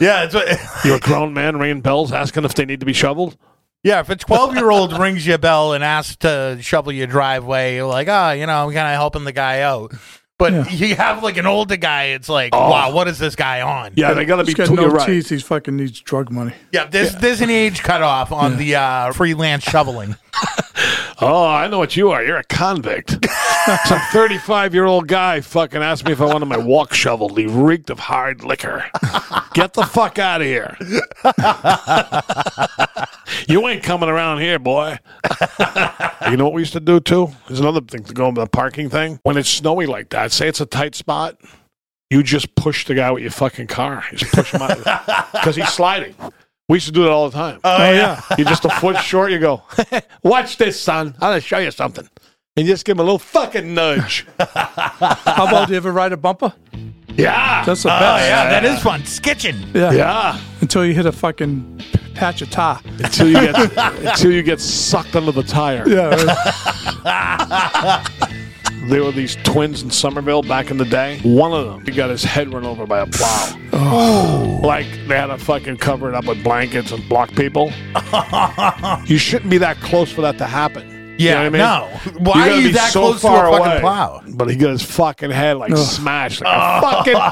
yeah, 0.00 0.24
it's 0.24 0.34
what, 0.34 0.48
You're 0.84 0.96
a 0.96 1.00
grown 1.00 1.32
man 1.32 1.56
ringing 1.58 1.80
bells, 1.80 2.12
asking 2.12 2.44
if 2.44 2.54
they 2.54 2.64
need 2.64 2.80
to 2.80 2.86
be 2.86 2.92
shoveled. 2.92 3.36
yeah. 3.82 4.00
If 4.00 4.10
a 4.10 4.16
twelve-year-old 4.16 4.98
rings 4.98 5.26
you 5.26 5.34
a 5.34 5.38
bell 5.38 5.72
and 5.74 5.84
asks 5.84 6.16
to 6.18 6.58
shovel 6.60 6.92
your 6.92 7.06
driveway, 7.06 7.76
you're 7.76 7.86
like, 7.86 8.08
oh, 8.08 8.32
you 8.32 8.46
know, 8.46 8.66
I'm 8.66 8.72
kind 8.72 8.88
of 8.88 8.94
helping 8.94 9.24
the 9.24 9.32
guy 9.32 9.60
out. 9.60 9.92
But 10.38 10.52
Yeah. 10.52 10.68
you 10.68 10.94
have 10.94 11.22
like 11.22 11.36
an 11.36 11.46
older 11.46 11.76
guy. 11.76 12.04
It's 12.04 12.28
like, 12.28 12.54
wow, 12.54 12.92
what 12.92 13.08
is 13.08 13.18
this 13.18 13.34
guy 13.34 13.60
on? 13.60 13.92
Yeah, 13.96 14.14
they 14.14 14.24
gotta 14.24 14.44
He's 14.44 14.54
be. 14.54 14.64
got 14.64 14.70
no 14.70 14.86
right. 14.86 15.06
teeth. 15.06 15.28
He's 15.28 15.42
fucking 15.42 15.76
needs 15.76 16.00
drug 16.00 16.30
money. 16.30 16.52
Yeah, 16.72 16.84
there's 16.84 17.14
there's 17.16 17.40
an 17.40 17.50
age 17.50 17.82
cutoff 17.82 18.30
on 18.30 18.56
the 18.56 18.76
uh, 18.76 19.12
freelance 19.12 19.64
shoveling. 19.64 20.16
Oh, 21.20 21.44
I 21.44 21.66
know 21.66 21.78
what 21.78 21.96
you 21.96 22.12
are. 22.12 22.22
You're 22.22 22.36
a 22.36 22.44
convict. 22.44 23.10
Some 23.86 23.98
35 24.12 24.72
year 24.72 24.84
old 24.84 25.08
guy 25.08 25.40
fucking 25.40 25.82
asked 25.82 26.04
me 26.06 26.12
if 26.12 26.20
I 26.20 26.26
wanted 26.26 26.46
my 26.46 26.56
walk 26.58 26.94
shoveled. 26.94 27.36
He 27.36 27.46
reeked 27.46 27.90
of 27.90 27.98
hard 27.98 28.44
liquor. 28.44 28.84
Get 29.54 29.72
the 29.74 29.82
fuck 29.82 30.20
out 30.20 30.40
of 30.40 30.46
here. 30.46 30.76
you 33.48 33.66
ain't 33.66 33.82
coming 33.82 34.08
around 34.08 34.40
here, 34.40 34.60
boy. 34.60 34.98
you 36.30 36.36
know 36.36 36.44
what 36.44 36.52
we 36.52 36.62
used 36.62 36.72
to 36.74 36.80
do 36.80 37.00
too? 37.00 37.30
There's 37.48 37.58
another 37.60 37.80
thing 37.80 38.04
to 38.04 38.14
go 38.14 38.28
on 38.28 38.34
the 38.34 38.46
parking 38.46 38.88
thing. 38.88 39.18
When 39.24 39.36
it's 39.36 39.48
snowy 39.48 39.86
like 39.86 40.10
that, 40.10 40.27
say 40.32 40.48
it's 40.48 40.60
a 40.60 40.66
tight 40.66 40.94
spot, 40.94 41.36
you 42.10 42.22
just 42.22 42.54
push 42.54 42.86
the 42.86 42.94
guy 42.94 43.10
with 43.10 43.22
your 43.22 43.32
fucking 43.32 43.66
car. 43.66 44.04
You 44.12 44.18
just 44.18 44.32
push 44.32 44.52
him 44.52 44.62
out 44.62 44.78
because 45.32 45.56
he's 45.56 45.68
sliding. 45.68 46.14
We 46.68 46.76
used 46.76 46.86
to 46.86 46.92
do 46.92 47.02
that 47.04 47.10
all 47.10 47.28
the 47.30 47.36
time. 47.36 47.60
Oh, 47.64 47.76
oh 47.78 47.92
yeah. 47.92 48.20
You're 48.36 48.46
just 48.46 48.64
a 48.64 48.70
foot 48.70 48.98
short. 48.98 49.30
You 49.30 49.38
go, 49.38 49.62
watch 50.22 50.56
this, 50.58 50.78
son. 50.80 51.08
I'm 51.14 51.30
gonna 51.30 51.40
show 51.40 51.58
you 51.58 51.70
something. 51.70 52.06
And 52.56 52.66
you 52.66 52.72
just 52.72 52.84
give 52.84 52.96
him 52.96 53.00
a 53.00 53.04
little 53.04 53.18
fucking 53.20 53.72
nudge. 53.72 54.26
How 54.38 55.46
about 55.46 55.68
do 55.68 55.72
you 55.74 55.76
ever 55.76 55.92
ride 55.92 56.12
a 56.12 56.16
bumper? 56.16 56.52
yeah, 57.14 57.64
That's 57.64 57.84
the 57.84 57.88
Oh 57.94 57.98
best. 58.00 58.26
yeah, 58.26 58.48
that 58.50 58.64
is 58.64 58.80
fun. 58.82 59.00
Skitching. 59.02 59.74
Yeah. 59.74 59.92
yeah. 59.92 60.40
Until 60.60 60.84
you 60.84 60.92
hit 60.92 61.06
a 61.06 61.12
fucking 61.12 61.80
patch 62.14 62.42
of 62.42 62.50
tar. 62.50 62.80
Until 62.84 63.28
you 63.28 63.34
get 63.34 63.56
until 64.06 64.32
you 64.32 64.42
get 64.42 64.60
sucked 64.60 65.14
under 65.16 65.30
the 65.32 65.42
tire. 65.44 65.88
Yeah. 65.88 66.44
There 68.88 69.04
were 69.04 69.12
these 69.12 69.36
twins 69.44 69.82
in 69.82 69.90
Somerville 69.90 70.42
back 70.42 70.70
in 70.70 70.78
the 70.78 70.84
day. 70.84 71.18
One 71.22 71.52
of 71.52 71.66
them, 71.66 71.84
he 71.84 71.92
got 71.92 72.08
his 72.10 72.24
head 72.24 72.52
run 72.52 72.64
over 72.64 72.86
by 72.86 73.00
a 73.00 73.06
plow. 73.06 73.54
oh. 73.74 74.60
Like 74.62 74.86
they 75.06 75.16
had 75.16 75.26
to 75.26 75.36
fucking 75.38 75.76
cover 75.76 76.08
it 76.08 76.14
up 76.14 76.24
with 76.24 76.42
blankets 76.42 76.90
and 76.92 77.06
block 77.08 77.30
people. 77.32 77.70
you 79.06 79.18
shouldn't 79.18 79.50
be 79.50 79.58
that 79.58 79.76
close 79.80 80.10
for 80.10 80.22
that 80.22 80.38
to 80.38 80.46
happen. 80.46 80.88
You 81.18 81.30
know 81.30 81.34
Yeah, 81.34 81.40
I 81.40 81.48
mean? 81.50 81.58
no. 81.58 81.88
Why 82.18 82.48
are 82.50 82.56
you 82.60 82.72
that 82.72 82.92
so 82.92 83.00
close 83.00 83.20
to 83.22 83.28
a 83.28 83.30
fucking 83.50 83.66
away. 83.66 83.80
plow? 83.80 84.22
But 84.34 84.48
he 84.50 84.56
got 84.56 84.70
his 84.70 84.82
fucking 84.82 85.30
head 85.32 85.56
like 85.58 85.76
smashed 85.76 86.40
like 86.42 86.56
a 86.56 86.80
fucking 86.80 87.14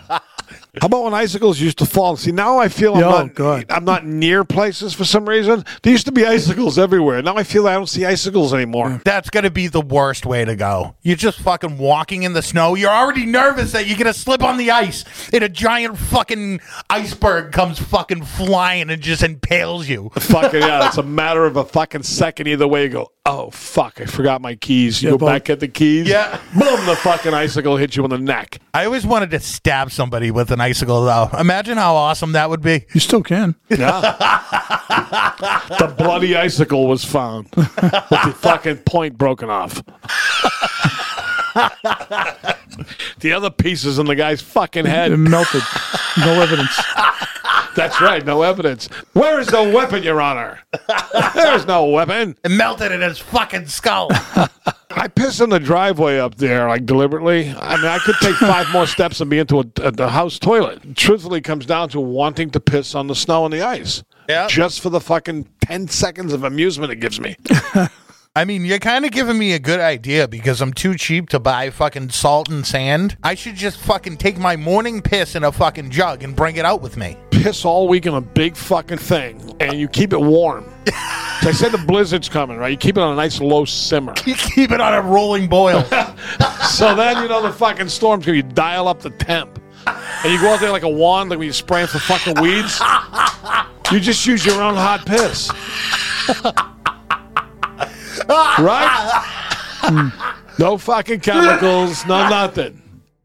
pumpkin. 0.00 0.18
How 0.80 0.86
about 0.86 1.04
when 1.04 1.14
icicles 1.14 1.60
used 1.60 1.78
to 1.78 1.86
fall? 1.86 2.16
See, 2.16 2.32
now 2.32 2.58
I 2.58 2.68
feel 2.68 2.94
I'm, 2.94 3.04
oh, 3.04 3.10
not, 3.10 3.34
God. 3.34 3.66
I'm 3.70 3.84
not 3.84 4.04
near 4.04 4.44
places 4.44 4.92
for 4.94 5.04
some 5.04 5.28
reason. 5.28 5.64
There 5.82 5.92
used 5.92 6.06
to 6.06 6.12
be 6.12 6.24
icicles 6.26 6.78
everywhere. 6.78 7.22
Now 7.22 7.36
I 7.36 7.44
feel 7.44 7.66
I 7.68 7.74
don't 7.74 7.88
see 7.88 8.04
icicles 8.04 8.52
anymore. 8.52 9.00
That's 9.04 9.30
gonna 9.30 9.50
be 9.50 9.68
the 9.68 9.80
worst 9.80 10.26
way 10.26 10.44
to 10.44 10.56
go. 10.56 10.96
You're 11.02 11.16
just 11.16 11.38
fucking 11.40 11.78
walking 11.78 12.22
in 12.24 12.32
the 12.32 12.42
snow. 12.42 12.74
You're 12.74 12.90
already 12.90 13.26
nervous 13.26 13.72
that 13.72 13.86
you're 13.86 13.98
gonna 13.98 14.12
slip 14.14 14.42
on 14.42 14.56
the 14.56 14.70
ice, 14.70 15.04
and 15.32 15.44
a 15.44 15.48
giant 15.48 15.96
fucking 15.98 16.60
iceberg 16.90 17.52
comes 17.52 17.78
fucking 17.78 18.24
flying 18.24 18.90
and 18.90 19.00
just 19.02 19.22
impales 19.22 19.88
you. 19.88 20.10
fucking 20.14 20.60
yeah, 20.60 20.86
it's 20.88 20.98
a 20.98 21.02
matter 21.02 21.44
of 21.44 21.56
a 21.56 21.64
fucking 21.64 22.02
second 22.02 22.46
either 22.48 22.66
way. 22.66 22.84
You 22.84 22.88
go, 22.90 23.12
oh 23.26 23.50
fuck, 23.50 24.00
I 24.00 24.06
forgot 24.06 24.40
my 24.40 24.54
keys. 24.54 25.02
You 25.02 25.08
Yeah, 25.08 25.12
go 25.12 25.18
but- 25.18 25.26
back, 25.26 25.44
get 25.44 25.60
the 25.60 25.68
keys. 25.68 26.08
Yeah. 26.08 26.38
boom, 26.52 26.84
the 26.86 26.96
fucking 26.96 27.32
icicle 27.34 27.76
hits 27.76 27.96
you 27.96 28.04
in 28.04 28.10
the 28.10 28.18
neck. 28.18 28.58
I 28.72 28.84
always 28.86 29.06
wanted 29.06 29.30
to 29.30 29.40
stab 29.40 29.90
somebody 29.92 30.30
with 30.30 30.50
an 30.50 30.60
icicle, 30.64 31.04
though. 31.04 31.28
Imagine 31.38 31.76
how 31.78 31.94
awesome 31.94 32.32
that 32.32 32.48
would 32.50 32.62
be. 32.62 32.84
You 32.92 33.00
still 33.00 33.22
can. 33.22 33.54
Yeah, 33.68 34.00
the 35.78 35.94
bloody 35.96 36.36
icicle 36.36 36.86
was 36.86 37.04
found 37.04 37.48
with 37.54 37.74
the 37.76 38.34
fucking 38.38 38.78
point 38.78 39.18
broken 39.18 39.50
off. 39.50 39.82
the 43.20 43.32
other 43.32 43.50
pieces 43.50 43.98
in 43.98 44.06
the 44.06 44.14
guy's 44.16 44.40
fucking 44.42 44.86
It 44.86 44.90
head. 44.90 45.18
melted. 45.18 45.62
No 46.18 46.40
evidence. 46.40 46.76
That's 47.76 48.00
right, 48.00 48.24
no 48.24 48.42
evidence. 48.42 48.86
Where 49.14 49.40
is 49.40 49.48
the 49.48 49.62
weapon, 49.74 50.02
Your 50.02 50.20
Honor? 50.20 50.60
There's 51.34 51.66
no 51.66 51.86
weapon. 51.86 52.36
It 52.44 52.50
melted 52.50 52.92
in 52.92 53.00
his 53.00 53.18
fucking 53.18 53.66
skull. 53.66 54.10
I 54.96 55.08
piss 55.08 55.40
in 55.40 55.50
the 55.50 55.58
driveway 55.58 56.18
up 56.18 56.36
there, 56.36 56.68
like 56.68 56.86
deliberately. 56.86 57.50
I 57.50 57.76
mean, 57.76 57.86
I 57.86 57.98
could 57.98 58.14
take 58.20 58.36
five 58.36 58.70
more 58.72 58.86
steps 58.86 59.20
and 59.20 59.28
be 59.28 59.38
into 59.38 59.58
a, 59.58 59.64
a, 59.82 59.90
the 59.90 60.08
house 60.08 60.38
toilet. 60.38 60.96
Truthfully, 60.96 61.38
it 61.38 61.44
comes 61.44 61.66
down 61.66 61.88
to 61.90 62.00
wanting 62.00 62.50
to 62.50 62.60
piss 62.60 62.94
on 62.94 63.08
the 63.08 63.14
snow 63.14 63.44
and 63.44 63.52
the 63.52 63.62
ice. 63.62 64.04
Yeah. 64.28 64.46
Just 64.46 64.80
for 64.80 64.90
the 64.90 65.00
fucking 65.00 65.48
10 65.62 65.88
seconds 65.88 66.32
of 66.32 66.44
amusement 66.44 66.92
it 66.92 66.96
gives 66.96 67.20
me. 67.20 67.36
I 68.36 68.44
mean, 68.44 68.64
you're 68.64 68.80
kind 68.80 69.04
of 69.04 69.12
giving 69.12 69.38
me 69.38 69.52
a 69.52 69.60
good 69.60 69.78
idea 69.78 70.26
because 70.26 70.60
I'm 70.60 70.72
too 70.72 70.96
cheap 70.96 71.28
to 71.28 71.38
buy 71.38 71.70
fucking 71.70 72.10
salt 72.10 72.48
and 72.48 72.66
sand. 72.66 73.16
I 73.22 73.36
should 73.36 73.54
just 73.54 73.78
fucking 73.78 74.16
take 74.16 74.38
my 74.38 74.56
morning 74.56 75.02
piss 75.02 75.36
in 75.36 75.44
a 75.44 75.52
fucking 75.52 75.90
jug 75.90 76.24
and 76.24 76.34
bring 76.34 76.56
it 76.56 76.64
out 76.64 76.82
with 76.82 76.96
me. 76.96 77.16
Piss 77.30 77.64
all 77.64 77.86
week 77.86 78.06
in 78.06 78.14
a 78.14 78.20
big 78.20 78.56
fucking 78.56 78.98
thing, 78.98 79.54
and 79.60 79.78
you 79.78 79.86
keep 79.86 80.12
it 80.12 80.20
warm. 80.20 80.64
I 80.88 81.52
said 81.54 81.70
the 81.70 81.78
blizzard's 81.86 82.28
coming, 82.28 82.56
right? 82.56 82.72
You 82.72 82.76
keep 82.76 82.96
it 82.96 83.04
on 83.04 83.12
a 83.12 83.14
nice 83.14 83.40
low 83.40 83.64
simmer. 83.64 84.14
You 84.26 84.34
keep 84.34 84.72
it 84.72 84.80
on 84.80 84.94
a 84.94 85.00
rolling 85.00 85.48
boil. 85.48 85.84
So 86.70 86.96
then, 86.96 87.22
you 87.22 87.28
know, 87.28 87.40
the 87.40 87.52
fucking 87.52 87.88
storm's 87.88 88.26
going 88.26 88.42
to 88.42 88.54
dial 88.54 88.88
up 88.88 88.98
the 88.98 89.10
temp. 89.10 89.60
And 89.86 90.32
you 90.32 90.40
go 90.40 90.52
out 90.52 90.58
there 90.58 90.72
like 90.72 90.82
a 90.82 90.88
wand, 90.88 91.30
like 91.30 91.38
when 91.38 91.46
you 91.46 91.52
spray 91.52 91.86
for 91.86 92.00
fucking 92.00 92.42
weeds. 92.42 92.80
You 93.92 94.00
just 94.00 94.26
use 94.26 94.44
your 94.44 94.60
own 94.60 94.74
hot 94.74 95.06
piss. 95.06 95.52
right? 98.28 100.10
no 100.58 100.78
fucking 100.78 101.20
chemicals, 101.20 102.04
no 102.06 102.28
nothing. 102.28 102.80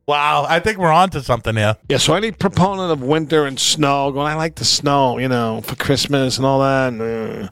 wow, 0.08 0.46
I 0.48 0.60
think 0.60 0.78
we're 0.78 0.92
on 0.92 1.10
to 1.12 1.22
something 1.22 1.56
here. 1.56 1.76
Yeah, 1.90 1.98
so 1.98 2.16
any 2.16 2.32
proponent 2.32 2.92
of 2.92 3.02
winter 3.02 3.46
and 3.46 3.60
snow 3.60 4.12
going, 4.12 4.28
I 4.28 4.36
like 4.36 4.56
the 4.56 4.66
snow, 4.66 5.18
you 5.20 5.28
know, 5.28 5.62
for 5.62 5.76
Christmas 5.76 6.38
and 6.38 6.46
all 6.46 6.60
that. 6.62 6.88
And, 6.94 7.02
uh, 7.02 7.50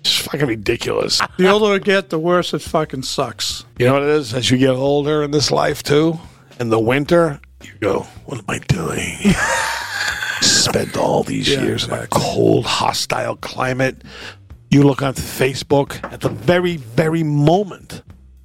it's 0.00 0.16
fucking 0.16 0.46
ridiculous. 0.46 1.20
The 1.38 1.48
older 1.50 1.74
I 1.74 1.78
get, 1.78 2.08
the 2.10 2.18
worse 2.18 2.54
it 2.54 2.62
fucking 2.62 3.02
sucks. 3.02 3.64
You 3.78 3.86
know 3.86 3.94
what 3.94 4.02
it 4.02 4.08
is? 4.08 4.32
As 4.32 4.50
you 4.50 4.56
get 4.56 4.70
older 4.70 5.22
in 5.22 5.30
this 5.30 5.50
life, 5.50 5.82
too, 5.82 6.18
in 6.58 6.70
the 6.70 6.80
winter, 6.80 7.38
you 7.62 7.72
go, 7.80 8.00
What 8.24 8.38
am 8.38 8.44
I 8.48 8.58
doing? 8.60 9.34
Spent 10.40 10.96
all 10.96 11.22
these 11.22 11.50
Yeah, 11.50 11.62
years 11.62 11.84
in 11.86 11.92
a 11.92 12.06
cold, 12.06 12.64
hostile 12.64 13.36
climate. 13.36 14.02
You 14.70 14.84
look 14.84 15.02
on 15.02 15.14
Facebook 15.14 16.00
at 16.12 16.20
the 16.20 16.28
very, 16.28 16.76
very 16.76 17.24
moment 17.24 18.02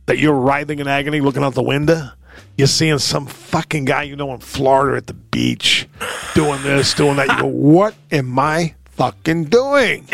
that 0.08 0.18
you're 0.18 0.34
writhing 0.34 0.80
in 0.80 0.88
agony 0.88 1.22
looking 1.22 1.44
out 1.44 1.54
the 1.54 1.62
window. 1.62 2.10
You're 2.58 2.66
seeing 2.66 2.98
some 2.98 3.28
fucking 3.28 3.86
guy 3.86 4.04
you 4.04 4.16
know 4.16 4.34
in 4.34 4.40
Florida 4.40 4.98
at 4.98 5.06
the 5.06 5.14
beach 5.14 5.88
doing 6.34 6.64
this, 6.64 6.96
doing 6.96 7.18
that. 7.18 7.28
You 7.28 7.42
go, 7.42 7.46
What 7.48 7.94
am 8.12 8.40
I 8.40 8.74
fucking 8.86 9.46
doing? 9.46 10.08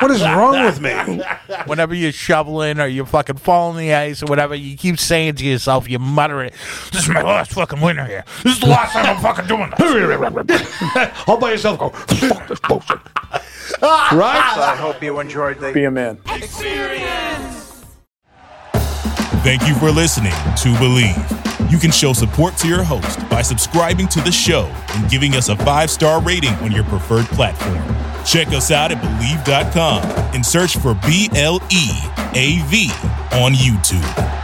What 0.00 0.10
is 0.10 0.20
wrong 0.20 0.66
with 0.66 0.82
me? 0.82 0.92
Whenever 1.66 1.94
you're 1.94 2.12
shoveling 2.12 2.78
or 2.78 2.86
you're 2.86 3.06
fucking 3.06 3.36
falling 3.36 3.78
in 3.78 3.88
the 3.88 3.94
ice 3.94 4.22
or 4.22 4.26
whatever, 4.26 4.54
you 4.54 4.76
keep 4.76 4.98
saying 4.98 5.36
to 5.36 5.46
yourself, 5.46 5.88
you 5.88 5.98
mutter 5.98 6.42
it, 6.42 6.52
This 6.92 7.04
is 7.04 7.08
my 7.08 7.22
last 7.22 7.52
fucking 7.52 7.80
winter 7.80 8.04
here. 8.04 8.24
This 8.42 8.54
is 8.56 8.60
the 8.60 8.66
last 8.66 8.92
time 8.92 9.06
I'm 9.06 9.22
fucking 9.22 9.46
doing 9.46 9.70
this. 9.70 9.78
All 11.26 11.38
by 11.38 11.52
yourself, 11.52 11.78
go, 11.78 11.88
Fuck 11.88 12.48
this 12.48 12.60
bullshit. 12.60 12.98
Right? 14.12 14.56
I 14.58 14.76
hope 14.76 15.02
you 15.02 15.20
enjoyed 15.20 15.58
the 15.58 15.72
Be 15.72 15.84
a 15.84 15.90
man. 15.90 16.18
experience. 16.34 17.84
Thank 19.42 19.66
you 19.68 19.74
for 19.74 19.90
listening 19.90 20.32
to 20.32 20.68
Bleav. 20.80 21.70
You 21.70 21.78
can 21.78 21.90
show 21.90 22.12
support 22.14 22.56
to 22.58 22.68
your 22.68 22.82
host 22.82 23.18
by 23.28 23.42
subscribing 23.42 24.08
to 24.08 24.20
the 24.22 24.32
show 24.32 24.64
and 24.94 25.10
giving 25.10 25.34
us 25.34 25.48
a 25.50 25.56
five 25.56 25.90
star 25.90 26.22
rating 26.22 26.54
on 26.56 26.72
your 26.72 26.84
preferred 26.84 27.26
platform. 27.26 27.82
Check 28.24 28.48
us 28.48 28.70
out 28.70 28.90
at 28.90 28.98
Bleav.com 29.02 30.02
and 30.34 30.44
search 30.46 30.78
for 30.78 30.94
B 31.06 31.28
L 31.34 31.60
E 31.70 31.90
A 32.34 32.62
V 32.68 32.90
on 33.32 33.52
YouTube. 33.52 34.43